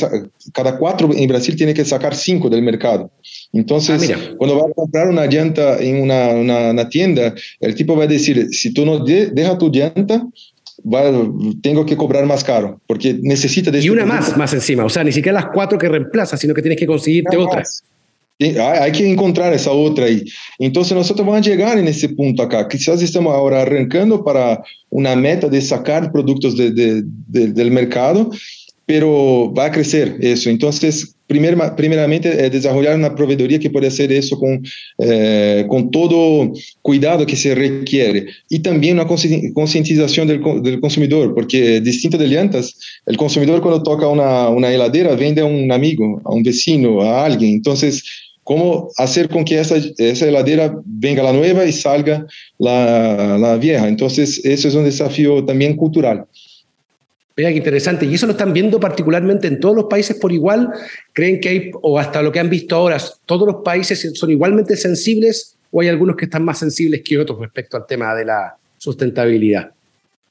cada 0.53 0.79
cuatro 0.79 1.11
en 1.15 1.29
Brasil 1.29 1.57
tiene 1.57 1.75
que 1.75 1.85
sacar 1.85 2.15
cinco 2.15 2.49
del 2.49 2.63
mercado. 2.63 3.11
Entonces, 3.53 4.11
ah, 4.11 4.35
cuando 4.39 4.59
va 4.59 4.67
a 4.69 4.73
comprar 4.73 5.09
una 5.09 5.27
llanta 5.27 5.79
en 5.79 6.03
una, 6.03 6.29
una, 6.31 6.71
una, 6.71 6.89
tienda, 6.89 7.35
el 7.61 7.75
tipo 7.75 7.97
va 7.97 8.05
a 8.05 8.07
decir, 8.07 8.49
si 8.51 8.73
tú 8.73 8.87
no 8.87 9.05
de, 9.05 9.27
deja 9.27 9.59
tu 9.59 9.71
llanta, 9.71 10.27
va, 10.85 11.11
tengo 11.63 11.85
que 11.87 11.97
cobrar 11.97 12.27
más 12.27 12.45
caro, 12.45 12.81
porque 12.87 13.19
necesita 13.21 13.71
de... 13.71 13.81
Y 13.81 13.91
una 13.91 14.05
más, 14.05 14.37
más 14.37 14.53
encima, 14.53 14.85
o 14.85 14.89
sea, 14.89 15.05
ni 15.05 15.13
siquiera 15.13 15.41
las 15.41 15.51
cuatro 15.53 15.79
que 15.79 15.89
reemplaza, 15.89 16.37
sino 16.37 16.55
que 16.55 16.63
tienes 16.63 16.79
que 16.79 16.87
conseguirte 16.87 17.37
otras. 17.37 17.83
Hay 18.41 18.91
que 18.91 19.09
encontrar 19.09 19.53
esa 19.53 19.71
otra 19.71 20.07
ahí. 20.07 20.25
Entonces 20.59 20.97
nosotros 20.97 21.25
vamos 21.27 21.47
a 21.47 21.51
llegar 21.51 21.79
en 21.79 21.87
ese 21.87 22.09
punto 22.09 22.43
acá. 22.43 22.67
Quizás 22.67 23.01
estamos 23.01 23.33
ahora 23.33 23.63
arrancando 23.63 24.25
para 24.25 24.61
una 24.91 25.15
meta 25.15 25.49
de 25.49 25.61
sacar 25.61 26.11
productos 26.11 26.57
de, 26.57 26.73
de, 26.73 27.03
de, 27.05 27.53
del 27.53 27.71
mercado 27.71 28.31
pero 28.93 29.51
va 29.57 29.65
a 29.65 29.71
crecer 29.71 30.19
eso. 30.21 30.51
Entonces, 30.51 31.17
primer, 31.27 31.57
primeramente, 31.77 32.29
eh, 32.29 32.51
desarrollar 32.51 32.95
una 32.95 33.15
proveedoría 33.15 33.59
que 33.59 33.71
puede 33.71 33.87
hacer 33.87 34.13
eso 34.13 34.39
con, 34.39 34.63
eh, 34.99 35.65
con 35.67 35.91
todo 35.91 36.53
cuidado 36.83 37.25
que 37.25 37.35
se 37.35 37.55
requiere. 37.55 38.27
Y 38.51 38.59
también 38.59 39.01
una 39.01 39.07
concientización 39.07 40.29
del, 40.29 40.43
del, 40.63 40.79
consumidor, 40.79 41.35
porque 41.35 41.81
distinto 41.81 42.19
de 42.19 42.27
llantas, 42.27 42.79
el 43.07 43.17
consumidor 43.17 43.63
cuando 43.63 43.83
toca 43.83 44.07
una, 44.09 44.51
una 44.51 44.71
heladera 44.71 45.15
vende 45.15 45.41
a 45.41 45.47
un 45.47 45.73
amigo, 45.73 46.21
a 46.27 46.31
un 46.31 46.43
vecino, 46.43 47.01
a 47.01 47.25
alguien. 47.25 47.55
Entonces, 47.55 48.05
cómo 48.45 48.91
hacer 48.99 49.31
con 49.31 49.47
que 49.47 49.59
esa, 49.59 49.77
esa 49.97 50.29
heladera 50.29 50.79
venga 50.85 51.23
la 51.23 51.33
nueva 51.33 51.65
y 51.65 51.73
salga 51.73 52.27
la, 52.59 53.39
la 53.39 53.57
vieja. 53.57 53.89
Entonces, 53.89 54.45
eso 54.45 54.69
es 54.69 54.75
un 54.75 54.85
desafío 54.85 55.43
también 55.47 55.77
cultural. 55.77 56.27
Mira 57.37 57.51
qué 57.51 57.57
interesante. 57.57 58.07
¿Y 58.07 58.15
eso 58.15 58.27
lo 58.27 58.33
están 58.33 58.53
viendo 58.53 58.79
particularmente 58.79 59.49
en 59.49 59.61
todos 59.61 59.75
los 59.75 59.85
países 59.87 60.17
por 60.17 60.33
igual? 60.33 60.71
¿Creen 61.13 61.41
que 61.41 61.49
hay, 61.49 61.71
o 61.81 61.99
hasta 61.99 62.23
lo 62.23 62.31
que 62.31 62.41
han 62.41 62.51
visto 62.51 62.77
ahora, 62.77 62.99
todos 63.27 63.47
los 63.47 63.63
países 63.65 64.13
son 64.15 64.31
igualmente 64.31 64.77
sensibles 64.77 65.57
o 65.71 65.81
hay 65.81 65.89
algunos 65.89 66.17
que 66.17 66.27
están 66.27 66.45
más 66.45 66.59
sensibles 66.59 67.03
que 67.05 67.19
otros 67.19 67.39
respecto 67.41 67.77
al 67.77 67.87
tema 67.87 68.15
de 68.15 68.25
la 68.27 68.57
sustentabilidad? 68.77 69.73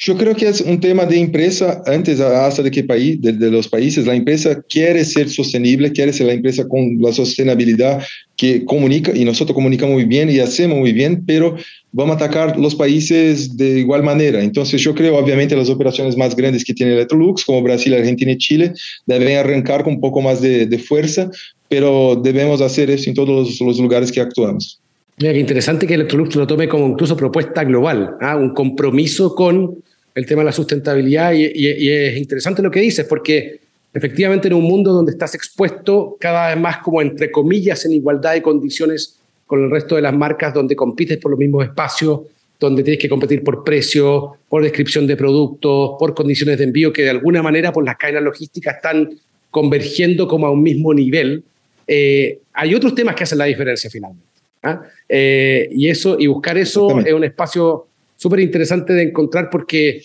Yo 0.03 0.17
creo 0.17 0.35
que 0.35 0.47
es 0.47 0.61
un 0.61 0.79
tema 0.79 1.05
de 1.05 1.19
empresa, 1.19 1.83
antes 1.85 2.19
hasta 2.19 2.63
de 2.63 2.71
qué 2.71 2.83
país, 2.83 3.21
de, 3.21 3.33
de, 3.33 3.51
los 3.51 3.67
países, 3.67 4.07
la 4.07 4.15
empresa 4.15 4.59
quiere 4.67 5.05
ser 5.05 5.29
sostenible, 5.29 5.91
quiere 5.91 6.11
ser 6.11 6.25
la 6.25 6.33
empresa 6.33 6.67
con 6.67 6.97
la 6.99 7.11
sostenibilidad 7.11 8.03
que 8.35 8.65
comunica, 8.65 9.15
y 9.15 9.23
nosotros 9.25 9.53
comunicamos 9.53 9.93
muy 9.93 10.05
bien 10.05 10.31
y 10.31 10.39
hacemos 10.39 10.79
muy 10.79 10.91
bien, 10.91 11.23
pero 11.27 11.55
vamos 11.91 12.13
a 12.13 12.25
atacar 12.25 12.57
los 12.57 12.73
países 12.73 13.55
de 13.55 13.77
igual 13.77 14.01
manera. 14.01 14.41
Entonces 14.41 14.81
yo 14.81 14.95
creo, 14.95 15.15
obviamente, 15.15 15.55
las 15.55 15.69
operaciones 15.69 16.17
más 16.17 16.35
grandes 16.35 16.65
que 16.65 16.73
tiene 16.73 16.93
Electrolux, 16.93 17.45
como 17.45 17.61
Brasil, 17.61 17.93
Argentina 17.93 18.31
y 18.31 18.37
Chile, 18.39 18.73
deben 19.05 19.37
arrancar 19.37 19.83
con 19.83 19.93
un 19.93 20.01
poco 20.01 20.19
más 20.19 20.41
de, 20.41 20.65
de 20.65 20.79
fuerza, 20.79 21.29
pero 21.69 22.15
debemos 22.15 22.59
hacer 22.61 22.89
eso 22.89 23.07
en 23.07 23.13
todos 23.15 23.29
los, 23.29 23.61
los 23.61 23.79
lugares 23.79 24.11
que 24.11 24.19
actuamos. 24.19 24.81
Mira, 25.19 25.33
qué 25.33 25.39
interesante 25.39 25.85
que 25.85 25.93
Electrolux 25.93 26.35
lo 26.35 26.47
tome 26.47 26.67
como 26.67 26.87
incluso 26.87 27.15
propuesta 27.15 27.63
global, 27.63 28.15
¿ah? 28.19 28.35
un 28.35 28.55
compromiso 28.55 29.35
con 29.35 29.83
el 30.13 30.25
tema 30.25 30.41
de 30.41 30.45
la 30.45 30.51
sustentabilidad 30.51 31.33
y, 31.33 31.45
y, 31.45 31.85
y, 31.85 31.89
es 31.89 32.17
interesante 32.17 32.61
lo 32.61 32.71
que 32.71 32.81
dices 32.81 33.05
porque 33.07 33.59
efectivamente 33.93 34.47
en 34.47 34.53
un 34.53 34.63
mundo 34.63 34.93
donde 34.93 35.11
estás 35.11 35.35
expuesto 35.35 36.17
cada 36.19 36.49
vez 36.49 36.59
más 36.59 36.77
como 36.79 37.01
entre 37.01 37.31
comillas 37.31 37.85
en 37.85 37.93
igualdad 37.93 38.33
de 38.33 38.41
condiciones 38.41 39.17
con 39.51 39.65
el 39.65 39.69
resto 39.69 39.97
de 39.97 40.01
las 40.01 40.13
marcas 40.13 40.53
donde 40.53 40.77
compites 40.77 41.17
por 41.17 41.31
los 41.31 41.37
mismos 41.37 41.65
espacios, 41.65 42.21
donde 42.57 42.83
tienes 42.83 43.01
que 43.01 43.09
competir 43.09 43.43
por 43.43 43.65
precio, 43.65 44.37
por 44.47 44.63
descripción 44.63 45.05
de 45.05 45.17
productos, 45.17 45.97
por 45.99 46.13
condiciones 46.13 46.57
de 46.57 46.63
envío 46.63 46.93
que 46.93 47.01
de 47.01 47.09
alguna 47.09 47.43
manera 47.43 47.73
por 47.73 47.83
las 47.83 47.97
cadenas 47.97 48.23
logísticas 48.23 48.77
están 48.77 49.09
convergiendo 49.49 50.25
como 50.25 50.47
a 50.47 50.51
un 50.51 50.63
mismo 50.63 50.93
nivel. 50.93 51.43
Eh, 51.85 52.39
hay 52.53 52.73
otros 52.73 52.95
temas 52.95 53.13
que 53.13 53.23
hacen 53.23 53.39
la 53.39 53.43
diferencia 53.43 53.89
finalmente. 53.89 54.25
¿ah? 54.63 54.83
Eh, 55.09 55.67
y 55.73 55.89
eso 55.89 56.15
y 56.17 56.27
buscar 56.27 56.57
eso 56.57 56.99
es 56.99 57.11
un 57.11 57.23
espacio 57.25 57.87
súper 58.21 58.41
interesante 58.41 58.93
de 58.93 59.01
encontrar 59.01 59.49
porque 59.49 60.03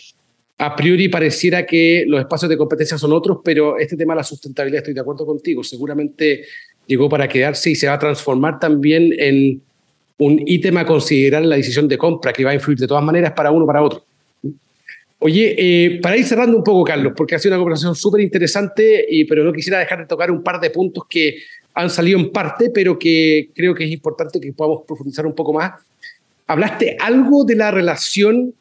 a 0.57 0.74
priori 0.74 1.07
pareciera 1.09 1.66
que 1.66 2.05
los 2.07 2.18
espacios 2.18 2.48
de 2.48 2.57
competencia 2.57 2.96
son 2.96 3.12
otros, 3.12 3.40
pero 3.44 3.79
este 3.79 3.94
tema 3.94 4.14
de 4.14 4.20
la 4.20 4.24
sustentabilidad 4.24 4.79
estoy 4.79 4.94
de 4.94 5.02
acuerdo 5.02 5.26
contigo, 5.26 5.62
seguramente 5.62 6.44
llegó 6.87 7.11
para 7.11 7.29
quedarse 7.29 7.68
y 7.68 7.74
se 7.74 7.87
va 7.87 7.92
a 7.92 7.98
transformar 7.98 8.59
también 8.59 9.12
en 9.18 9.61
un 10.16 10.42
ítem 10.46 10.79
a 10.79 10.87
considerar 10.87 11.42
en 11.42 11.50
la 11.50 11.57
decisión 11.57 11.88
de 11.88 11.98
compra 11.98 12.33
que 12.33 12.42
va 12.42 12.52
a 12.52 12.55
influir 12.55 12.79
de 12.79 12.87
todas 12.87 13.05
maneras 13.05 13.33
para 13.37 13.50
uno 13.50 13.66
para 13.66 13.83
otro. 13.83 14.02
Oye, 15.18 15.55
eh, 15.59 16.00
para 16.00 16.16
ir 16.16 16.24
cerrando 16.24 16.57
un 16.57 16.64
poco, 16.64 16.85
Carlos, 16.85 17.12
porque 17.14 17.35
ha 17.35 17.38
sido 17.38 17.55
una 17.55 17.61
conversación 17.61 17.94
súper 17.94 18.22
interesante, 18.22 19.07
pero 19.29 19.44
no 19.44 19.52
quisiera 19.52 19.79
dejar 19.79 19.98
de 19.98 20.07
tocar 20.07 20.31
un 20.31 20.42
par 20.42 20.59
de 20.59 20.70
puntos 20.70 21.05
que 21.07 21.37
han 21.74 21.90
salido 21.90 22.18
en 22.18 22.33
parte, 22.33 22.70
pero 22.70 22.98
que 22.98 23.50
creo 23.55 23.74
que 23.74 23.85
es 23.85 23.90
importante 23.90 24.40
que 24.40 24.55
podamos 24.55 24.85
profundizar 24.87 25.26
un 25.26 25.35
poco 25.35 25.52
más. 25.52 25.72
Hablaste 26.46 26.96
algo 27.00 27.44
de 27.44 27.56
la 27.56 27.70
relación 27.70 28.54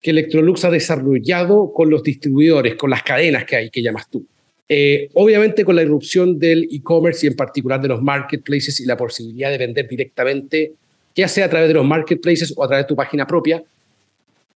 que 0.00 0.10
Electrolux 0.10 0.64
ha 0.64 0.70
desarrollado 0.70 1.72
con 1.72 1.90
los 1.90 2.02
distribuidores, 2.02 2.76
con 2.76 2.90
las 2.90 3.02
cadenas 3.02 3.44
que 3.44 3.56
hay, 3.56 3.70
que 3.70 3.82
llamas 3.82 4.08
tú. 4.08 4.24
Eh, 4.68 5.08
obviamente 5.14 5.64
con 5.64 5.76
la 5.76 5.82
irrupción 5.82 6.38
del 6.38 6.68
e-commerce 6.70 7.26
y 7.26 7.30
en 7.30 7.36
particular 7.36 7.80
de 7.80 7.88
los 7.88 8.02
marketplaces 8.02 8.78
y 8.80 8.84
la 8.84 8.96
posibilidad 8.96 9.50
de 9.50 9.58
vender 9.58 9.88
directamente, 9.88 10.72
ya 11.16 11.26
sea 11.26 11.46
a 11.46 11.50
través 11.50 11.68
de 11.68 11.74
los 11.74 11.86
marketplaces 11.86 12.52
o 12.56 12.62
a 12.62 12.68
través 12.68 12.84
de 12.84 12.88
tu 12.88 12.96
página 12.96 13.26
propia, 13.26 13.62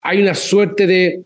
hay 0.02 0.20
una 0.20 0.34
suerte 0.34 0.86
de, 0.86 1.22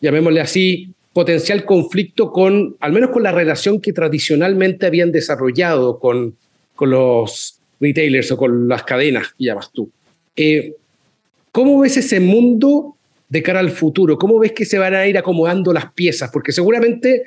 llamémosle 0.00 0.40
así, 0.40 0.94
potencial 1.12 1.64
conflicto 1.64 2.32
con, 2.32 2.76
al 2.80 2.92
menos 2.92 3.10
con 3.10 3.22
la 3.22 3.32
relación 3.32 3.80
que 3.80 3.92
tradicionalmente 3.92 4.86
habían 4.86 5.12
desarrollado 5.12 5.98
con, 5.98 6.36
con 6.74 6.90
los 6.90 7.58
retailers 7.80 8.32
o 8.32 8.36
con 8.36 8.66
las 8.66 8.84
cadenas, 8.84 9.34
que 9.36 9.44
llamas 9.44 9.70
tú. 9.72 9.90
Eh, 10.36 10.74
¿Cómo 11.52 11.80
ves 11.80 11.98
ese 11.98 12.18
mundo 12.18 12.96
de 13.28 13.42
cara 13.42 13.60
al 13.60 13.70
futuro? 13.70 14.16
¿Cómo 14.16 14.38
ves 14.38 14.52
que 14.52 14.64
se 14.64 14.78
van 14.78 14.94
a 14.94 15.06
ir 15.06 15.18
acomodando 15.18 15.72
las 15.72 15.92
piezas? 15.92 16.30
Porque 16.32 16.50
seguramente 16.50 17.24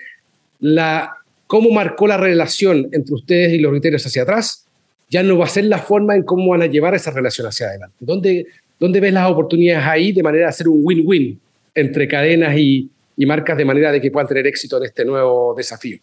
la, 0.60 1.18
cómo 1.46 1.70
marcó 1.70 2.08
la 2.08 2.18
relación 2.18 2.90
entre 2.92 3.14
ustedes 3.14 3.54
y 3.54 3.60
los 3.60 3.72
retailers 3.72 4.06
hacia 4.08 4.24
atrás 4.24 4.66
ya 5.10 5.22
no 5.22 5.38
va 5.38 5.46
a 5.46 5.50
ser 5.50 5.66
la 5.66 5.78
forma 5.78 6.16
en 6.16 6.24
cómo 6.24 6.50
van 6.50 6.64
a 6.64 6.66
llevar 6.66 6.96
esa 6.96 7.12
relación 7.12 7.46
hacia 7.46 7.68
adelante. 7.68 7.96
¿Dónde, 8.00 8.48
dónde 8.80 9.00
ves 9.00 9.14
las 9.14 9.30
oportunidades 9.30 9.86
ahí 9.86 10.12
de 10.12 10.24
manera 10.24 10.46
de 10.46 10.50
hacer 10.50 10.68
un 10.68 10.80
win-win 10.84 11.40
entre 11.76 12.08
cadenas 12.08 12.58
y, 12.58 12.90
y 13.16 13.26
marcas 13.28 13.56
de 13.56 13.66
manera 13.66 13.92
de 13.92 14.02
que 14.02 14.10
puedan 14.10 14.28
tener 14.28 14.48
éxito 14.48 14.78
en 14.78 14.86
este 14.86 15.06
nuevo 15.06 15.54
desafío? 15.56 16.00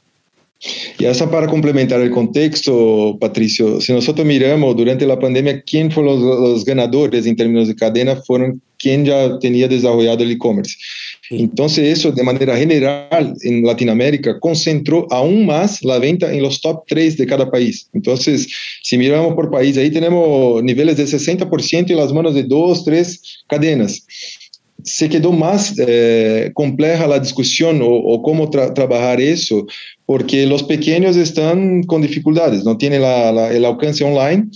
Y 0.98 1.06
esa 1.06 1.30
para 1.30 1.48
complementar 1.48 2.00
el 2.00 2.10
contexto, 2.10 3.16
Patricio, 3.20 3.80
si 3.80 3.92
nosotros 3.92 4.26
miramos 4.26 4.76
durante 4.76 5.06
la 5.06 5.18
pandemia, 5.18 5.62
¿quién 5.62 5.90
fueron 5.90 6.20
los, 6.20 6.40
los 6.40 6.64
ganadores 6.64 7.26
en 7.26 7.34
términos 7.34 7.66
de 7.66 7.74
cadena? 7.74 8.16
Fueron 8.16 8.60
quien 8.78 9.04
ya 9.04 9.38
tenía 9.38 9.68
desarrollado 9.68 10.22
el 10.22 10.32
e-commerce. 10.32 10.76
Entonces 11.30 11.98
eso 11.98 12.10
de 12.10 12.22
manera 12.22 12.56
general 12.56 13.34
en 13.42 13.64
Latinoamérica 13.64 14.38
concentró 14.40 15.06
aún 15.10 15.46
más 15.46 15.82
la 15.82 15.98
venta 15.98 16.32
en 16.32 16.42
los 16.42 16.60
top 16.60 16.82
3 16.88 17.16
de 17.16 17.26
cada 17.26 17.50
país. 17.50 17.88
Entonces, 17.94 18.48
si 18.82 18.98
miramos 18.98 19.34
por 19.34 19.50
país, 19.50 19.78
ahí 19.78 19.90
tenemos 19.90 20.62
niveles 20.62 20.96
de 20.96 21.04
60% 21.04 21.90
en 21.90 21.96
las 21.96 22.12
manos 22.12 22.34
de 22.34 22.42
dos, 22.42 22.84
tres 22.84 23.42
cadenas 23.48 24.04
se 24.84 25.08
quedó 25.08 25.32
más 25.32 25.74
eh, 25.78 26.50
compleja 26.54 27.06
la 27.06 27.18
discusión 27.18 27.82
o, 27.82 27.88
o 27.88 28.22
cómo 28.22 28.50
tra 28.50 28.72
trabajar 28.74 29.20
eso, 29.20 29.66
porque 30.06 30.46
los 30.46 30.62
pequeños 30.62 31.16
están 31.16 31.82
con 31.84 32.02
dificultades, 32.02 32.64
no 32.64 32.76
tienen 32.76 33.02
la, 33.02 33.32
la, 33.32 33.52
el 33.52 33.64
alcance 33.64 34.04
online, 34.04 34.46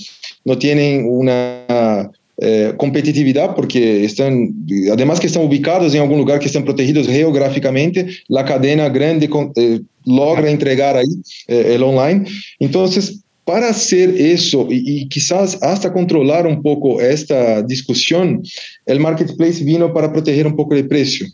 no 0.44 0.58
tienen 0.58 1.06
una 1.08 2.10
eh, 2.38 2.74
competitividad 2.76 3.54
porque 3.54 4.04
están, 4.04 4.54
además 4.92 5.20
que 5.20 5.26
están 5.26 5.44
ubicados 5.44 5.94
en 5.94 6.02
algún 6.02 6.18
lugar 6.18 6.38
que 6.38 6.46
están 6.46 6.64
protegidos 6.64 7.06
geográficamente, 7.06 8.06
la 8.28 8.44
cadena 8.44 8.88
grande 8.88 9.28
con, 9.28 9.52
eh, 9.56 9.80
logra 10.04 10.50
entregar 10.50 10.96
ahí 10.96 11.06
el 11.48 11.82
online. 11.82 12.24
Entonces, 12.60 13.24
para 13.46 13.70
eso 13.70 14.66
y, 14.68 15.02
y, 15.02 15.08
quizás 15.08 15.56
hasta 15.62 15.92
controlar 15.92 16.48
un 16.48 16.60
poco 16.60 17.00
esta 17.00 17.62
discusión, 17.62 18.42
el 18.86 18.98
marketplace 18.98 19.62
vino 19.62 19.94
para 19.94 20.12
proteger 20.12 20.48
un 20.48 20.56
poco 20.56 20.74
el 20.74 20.88
precio. 20.88 21.28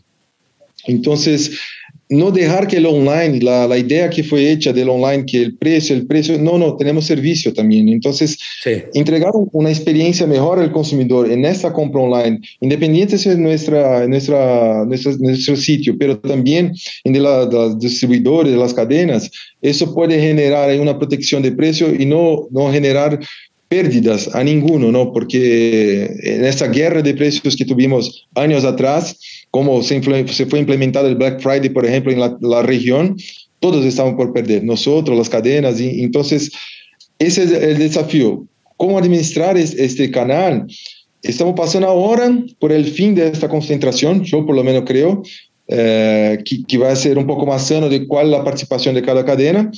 Entonces, 0.85 1.57
no 2.13 2.31
dejar 2.31 2.67
que 2.67 2.77
el 2.77 2.85
online, 2.85 3.39
la, 3.41 3.67
la, 3.67 3.77
idea 3.77 4.09
que 4.09 4.23
fue 4.23 4.51
hecha 4.51 4.71
del 4.71 4.89
online, 4.89 5.25
que 5.25 5.41
el 5.41 5.57
precio, 5.57 5.95
el 5.95 6.05
precio, 6.05 6.37
no, 6.37 6.57
no, 6.57 6.75
tenemos 6.75 7.05
servicio 7.05 7.53
también. 7.53 7.89
Entonces, 7.89 8.37
sí. 8.63 8.83
entregar 8.93 9.31
una 9.51 9.69
experiencia 9.69 10.27
mejor 10.27 10.59
al 10.59 10.71
consumidor 10.71 11.31
en 11.31 11.45
esta 11.45 11.73
compra 11.73 12.01
online, 12.01 12.39
independiente 12.61 13.15
es 13.15 13.37
nuestra, 13.37 14.07
nuestra, 14.07 14.85
nuestra, 14.85 15.13
nuestro 15.19 15.55
sitio, 15.55 15.95
pero 15.97 16.19
también 16.19 16.73
en 17.03 17.13
de, 17.13 17.19
la, 17.19 17.45
de 17.45 17.53
los 17.53 17.79
distribuidores, 17.79 18.51
de 18.51 18.57
las 18.57 18.73
cadenas, 18.73 19.31
eso 19.61 19.93
puede 19.93 20.19
generar 20.19 20.79
una 20.79 20.97
protección 20.97 21.41
de 21.41 21.51
precio 21.51 21.93
y 21.93 22.05
no, 22.05 22.47
no 22.51 22.71
generar 22.71 23.19
pérdidas 23.73 24.29
a 24.35 24.43
ninguno, 24.43 24.91
¿no? 24.91 25.11
Porque 25.11 26.03
en 26.21 26.45
esta 26.45 26.67
guerra 26.67 27.01
de 27.01 27.15
precios 27.15 27.55
que 27.55 27.65
tuvimos 27.65 28.27
años 28.35 28.63
atrás, 28.65 29.17
como 29.49 29.81
se, 29.81 29.99
se, 30.27 30.45
fue 30.45 30.59
implementado 30.59 31.07
el 31.07 31.15
Black 31.15 31.41
Friday, 31.41 31.69
por 31.69 31.83
ejemplo, 31.83 32.11
en 32.11 32.19
la, 32.19 32.37
la, 32.39 32.61
región, 32.61 33.17
todos 33.59 33.83
estaban 33.83 34.15
por 34.15 34.31
perder, 34.31 34.63
nosotros, 34.63 35.17
las 35.17 35.27
cadenas, 35.27 35.81
y 35.81 36.03
entonces 36.03 36.51
ese 37.17 37.45
es 37.45 37.51
el 37.51 37.79
desafío. 37.79 38.45
¿Cómo 38.77 38.99
administrar 38.99 39.57
este 39.57 40.11
canal? 40.11 40.67
Estamos 41.23 41.55
pasando 41.55 41.87
ahora 41.87 42.31
por 42.59 42.71
el 42.71 42.85
fin 42.85 43.15
de 43.15 43.29
esta 43.29 43.49
concentración, 43.49 44.23
yo 44.23 44.45
por 44.45 44.55
lo 44.55 44.63
menos 44.63 44.83
creo, 44.85 45.23
eh, 45.67 46.37
que, 46.45 46.63
que, 46.63 46.77
va 46.77 46.91
a 46.91 46.95
ser 46.95 47.17
un 47.17 47.25
poco 47.25 47.47
más 47.47 47.65
sano 47.69 47.89
de 47.89 48.05
cuál 48.05 48.27
es 48.27 48.31
la 48.33 48.43
participación 48.43 48.93
de 48.93 49.01
cada 49.01 49.25
cadena, 49.25 49.71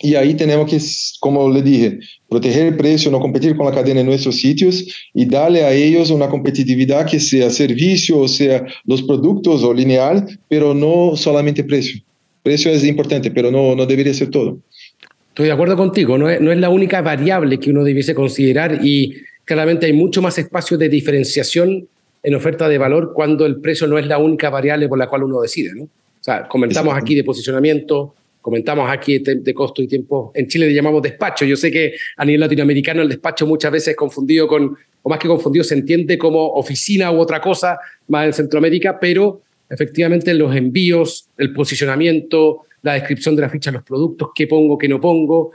y 0.00 0.14
ahí 0.16 0.34
tenemos 0.34 0.68
que, 0.68 0.78
como 1.20 1.50
le 1.50 1.62
dije, 1.62 2.00
proteger 2.28 2.66
el 2.66 2.76
precio, 2.76 3.10
no 3.10 3.20
competir 3.20 3.56
con 3.56 3.66
la 3.66 3.72
cadena 3.72 4.00
en 4.00 4.06
nuestros 4.06 4.36
sitios 4.36 4.84
y 5.14 5.24
darle 5.24 5.64
a 5.64 5.72
ellos 5.72 6.10
una 6.10 6.28
competitividad 6.28 7.06
que 7.06 7.20
sea 7.20 7.48
servicio, 7.50 8.18
o 8.18 8.28
sea 8.28 8.66
los 8.84 9.02
productos 9.02 9.62
o 9.62 9.72
lineal, 9.72 10.26
pero 10.48 10.74
no 10.74 11.16
solamente 11.16 11.62
precio. 11.62 12.00
Precio 12.42 12.72
es 12.72 12.84
importante, 12.84 13.30
pero 13.30 13.50
no, 13.50 13.76
no 13.76 13.86
debería 13.86 14.12
ser 14.14 14.30
todo. 14.30 14.58
Estoy 15.28 15.46
de 15.46 15.52
acuerdo 15.52 15.76
contigo, 15.76 16.18
no 16.18 16.28
es, 16.28 16.40
no 16.40 16.50
es 16.50 16.58
la 16.58 16.70
única 16.70 17.00
variable 17.00 17.60
que 17.60 17.70
uno 17.70 17.84
debiese 17.84 18.14
considerar 18.14 18.80
y 18.84 19.14
claramente 19.44 19.86
hay 19.86 19.92
mucho 19.92 20.20
más 20.20 20.36
espacio 20.38 20.76
de 20.76 20.88
diferenciación 20.88 21.86
en 22.24 22.34
oferta 22.34 22.68
de 22.68 22.78
valor 22.78 23.12
cuando 23.14 23.46
el 23.46 23.60
precio 23.60 23.86
no 23.86 23.96
es 23.96 24.06
la 24.06 24.18
única 24.18 24.50
variable 24.50 24.88
por 24.88 24.98
la 24.98 25.08
cual 25.08 25.22
uno 25.22 25.40
decide. 25.40 25.72
¿no? 25.74 25.84
O 25.84 25.88
sea, 26.20 26.48
comentamos 26.48 26.94
aquí 26.96 27.14
de 27.14 27.22
posicionamiento, 27.22 28.14
comentamos 28.48 28.90
aquí 28.90 29.18
de, 29.18 29.34
de, 29.34 29.52
costo 29.52 29.82
y 29.82 29.86
tiempo, 29.86 30.32
en 30.34 30.48
Chile 30.48 30.68
le 30.68 30.72
llamamos 30.72 31.02
despacho. 31.02 31.44
Yo 31.44 31.54
sé 31.54 31.70
que 31.70 31.92
a 32.16 32.24
nivel 32.24 32.40
latinoamericano 32.40 33.02
el 33.02 33.08
despacho 33.10 33.46
muchas 33.46 33.70
veces 33.70 33.88
es 33.88 33.96
confundido 33.96 34.48
con, 34.48 34.74
o 35.02 35.10
más 35.10 35.18
que 35.18 35.28
confundido, 35.28 35.62
se 35.64 35.74
entiende 35.74 36.16
como 36.16 36.54
oficina 36.54 37.12
u 37.12 37.18
otra 37.18 37.42
cosa 37.42 37.78
más 38.06 38.24
en 38.24 38.32
Centroamérica, 38.32 38.98
pero 38.98 39.42
efectivamente 39.68 40.32
los 40.32 40.56
envíos, 40.56 41.28
el 41.36 41.52
posicionamiento, 41.52 42.62
la 42.80 42.94
descripción 42.94 43.36
de 43.36 43.42
la 43.42 43.50
ficha 43.50 43.70
los 43.70 43.82
productos, 43.82 44.30
qué 44.34 44.46
pongo, 44.46 44.78
qué 44.78 44.88
no 44.88 44.98
pongo, 44.98 45.52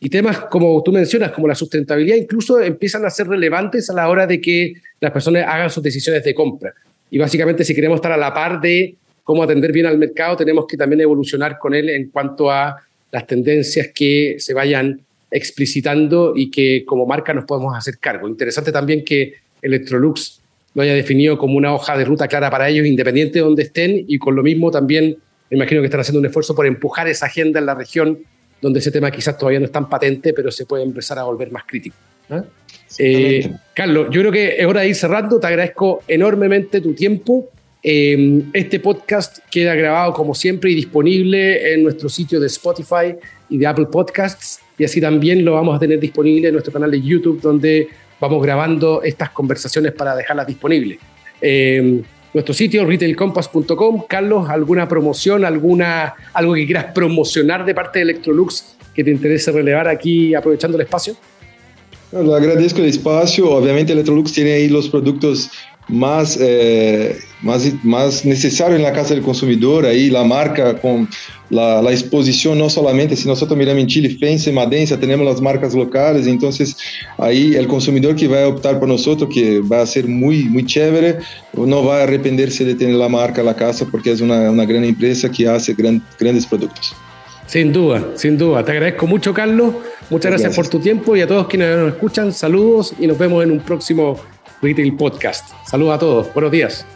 y 0.00 0.08
temas 0.08 0.40
como 0.40 0.82
tú 0.82 0.90
mencionas, 0.90 1.30
como 1.30 1.46
la 1.46 1.54
sustentabilidad, 1.54 2.16
incluso 2.16 2.60
empiezan 2.60 3.04
a 3.04 3.10
ser 3.10 3.28
relevantes 3.28 3.88
a 3.88 3.94
la 3.94 4.08
hora 4.08 4.26
de 4.26 4.40
que 4.40 4.74
las 4.98 5.12
personas 5.12 5.46
hagan 5.46 5.70
sus 5.70 5.80
decisiones 5.80 6.24
de 6.24 6.34
compra. 6.34 6.74
Y 7.08 7.18
básicamente 7.18 7.62
si 7.62 7.72
queremos 7.72 7.98
estar 7.98 8.10
a 8.10 8.16
la 8.16 8.34
par 8.34 8.60
de 8.60 8.96
cómo 9.22 9.42
atender 9.42 9.72
bien 9.72 9.86
al 9.86 9.98
mercado, 9.98 10.36
tenemos 10.36 10.66
que 10.66 10.76
también 10.76 11.00
evolucionar 11.00 11.58
con 11.58 11.74
él 11.74 11.88
en 11.90 12.10
cuanto 12.10 12.50
a 12.50 12.76
las 13.10 13.26
tendencias 13.26 13.88
que 13.94 14.36
se 14.38 14.54
vayan 14.54 15.00
explicitando 15.30 16.34
y 16.36 16.50
que 16.50 16.84
como 16.84 17.06
marca 17.06 17.32
nos 17.32 17.44
podemos 17.44 17.76
hacer 17.76 17.98
cargo. 17.98 18.28
Interesante 18.28 18.72
también 18.72 19.04
que 19.04 19.34
Electrolux 19.60 20.40
lo 20.74 20.82
haya 20.82 20.94
definido 20.94 21.38
como 21.38 21.56
una 21.56 21.74
hoja 21.74 21.96
de 21.96 22.04
ruta 22.04 22.28
clara 22.28 22.50
para 22.50 22.68
ellos, 22.68 22.86
independiente 22.86 23.38
de 23.38 23.44
donde 23.44 23.62
estén, 23.62 24.04
y 24.08 24.18
con 24.18 24.34
lo 24.34 24.42
mismo 24.42 24.70
también 24.70 25.18
me 25.50 25.56
imagino 25.56 25.82
que 25.82 25.86
están 25.86 26.00
haciendo 26.00 26.20
un 26.20 26.26
esfuerzo 26.26 26.54
por 26.54 26.66
empujar 26.66 27.08
esa 27.08 27.26
agenda 27.26 27.60
en 27.60 27.66
la 27.66 27.74
región 27.74 28.20
donde 28.62 28.78
ese 28.78 28.90
tema 28.90 29.10
quizás 29.10 29.36
todavía 29.36 29.58
no 29.58 29.66
es 29.66 29.72
tan 29.72 29.88
patente, 29.88 30.32
pero 30.32 30.50
se 30.50 30.64
puede 30.64 30.84
empezar 30.84 31.18
a 31.18 31.24
volver 31.24 31.50
más 31.50 31.64
crítico. 31.66 31.96
¿eh? 32.30 32.42
Eh, 32.98 33.52
Carlos, 33.74 34.08
yo 34.10 34.20
creo 34.20 34.32
que 34.32 34.56
es 34.56 34.64
hora 34.64 34.82
de 34.82 34.88
ir 34.88 34.94
cerrando. 34.94 35.40
Te 35.40 35.48
agradezco 35.48 36.02
enormemente 36.06 36.80
tu 36.80 36.94
tiempo. 36.94 37.50
Eh, 37.84 38.44
este 38.52 38.78
podcast 38.78 39.38
queda 39.50 39.74
grabado 39.74 40.12
como 40.12 40.34
siempre 40.34 40.70
y 40.70 40.74
disponible 40.76 41.74
en 41.74 41.82
nuestro 41.82 42.08
sitio 42.08 42.38
de 42.38 42.46
Spotify 42.46 43.16
y 43.48 43.58
de 43.58 43.66
Apple 43.66 43.86
Podcasts 43.86 44.60
y 44.78 44.84
así 44.84 45.00
también 45.00 45.44
lo 45.44 45.54
vamos 45.54 45.74
a 45.74 45.80
tener 45.80 45.98
disponible 45.98 46.48
en 46.48 46.54
nuestro 46.54 46.72
canal 46.72 46.92
de 46.92 47.00
YouTube 47.00 47.40
donde 47.40 47.88
vamos 48.20 48.40
grabando 48.40 49.02
estas 49.02 49.30
conversaciones 49.30 49.92
para 49.92 50.14
dejarlas 50.14 50.46
disponibles. 50.46 50.98
Eh, 51.40 52.02
nuestro 52.32 52.54
sitio 52.54 52.86
retailcompass.com. 52.86 54.04
Carlos, 54.08 54.48
¿alguna 54.48 54.88
promoción, 54.88 55.44
alguna, 55.44 56.14
algo 56.32 56.54
que 56.54 56.64
quieras 56.64 56.86
promocionar 56.94 57.64
de 57.64 57.74
parte 57.74 57.98
de 57.98 58.04
Electrolux 58.04 58.76
que 58.94 59.04
te 59.04 59.10
interese 59.10 59.50
relevar 59.52 59.88
aquí 59.88 60.34
aprovechando 60.34 60.78
el 60.78 60.84
espacio? 60.84 61.16
Le 62.12 62.34
agradezco 62.34 62.80
el 62.80 62.86
espacio. 62.86 63.50
Obviamente 63.50 63.92
Electrolux 63.92 64.32
tiene 64.32 64.52
ahí 64.52 64.68
los 64.68 64.88
productos 64.88 65.50
más, 65.88 66.38
eh, 66.40 67.18
más, 67.42 67.68
más 67.82 68.24
necesario 68.24 68.76
en 68.76 68.82
la 68.82 68.92
casa 68.92 69.14
del 69.14 69.22
consumidor, 69.22 69.84
ahí 69.84 70.10
la 70.10 70.24
marca 70.24 70.80
con 70.80 71.08
la, 71.50 71.82
la 71.82 71.90
exposición 71.90 72.58
no 72.58 72.70
solamente, 72.70 73.16
si 73.16 73.28
nosotros 73.28 73.58
miramos 73.58 73.82
en 73.82 73.88
Chile, 73.88 74.16
Fence, 74.18 74.50
Madense, 74.52 74.96
tenemos 74.96 75.26
las 75.26 75.40
marcas 75.40 75.74
locales, 75.74 76.26
entonces 76.26 76.76
ahí 77.18 77.54
el 77.54 77.66
consumidor 77.66 78.16
que 78.16 78.28
va 78.28 78.44
a 78.44 78.48
optar 78.48 78.78
por 78.78 78.88
nosotros, 78.88 79.28
que 79.32 79.60
va 79.60 79.82
a 79.82 79.86
ser 79.86 80.06
muy, 80.06 80.44
muy 80.44 80.64
chévere, 80.64 81.18
no 81.52 81.84
va 81.84 82.00
a 82.00 82.02
arrepentirse 82.04 82.64
de 82.64 82.74
tener 82.74 82.94
la 82.94 83.08
marca 83.08 83.42
la 83.42 83.54
casa 83.54 83.86
porque 83.90 84.12
es 84.12 84.20
una, 84.20 84.50
una 84.50 84.64
gran 84.64 84.84
empresa 84.84 85.30
que 85.30 85.46
hace 85.48 85.74
gran, 85.74 86.02
grandes 86.18 86.46
productos. 86.46 86.94
Sin 87.46 87.70
duda, 87.70 88.12
sin 88.14 88.38
duda. 88.38 88.64
Te 88.64 88.72
agradezco 88.72 89.06
mucho, 89.06 89.34
Carlos. 89.34 89.74
Muchas 90.08 90.30
gracias, 90.30 90.56
por 90.56 90.68
tu 90.68 90.78
tiempo 90.78 91.16
y 91.16 91.20
a 91.20 91.26
todos 91.26 91.46
quienes 91.48 91.76
nos 91.76 91.92
escuchan, 91.92 92.32
saludos 92.32 92.94
y 92.98 93.06
nos 93.06 93.18
vemos 93.18 93.42
en 93.44 93.50
un 93.50 93.60
próximo 93.60 94.18
Retail 94.62 94.96
Podcast. 94.96 95.50
Saludos 95.66 95.96
a 95.96 95.98
todos. 95.98 96.32
Buenos 96.32 96.52
días. 96.52 96.86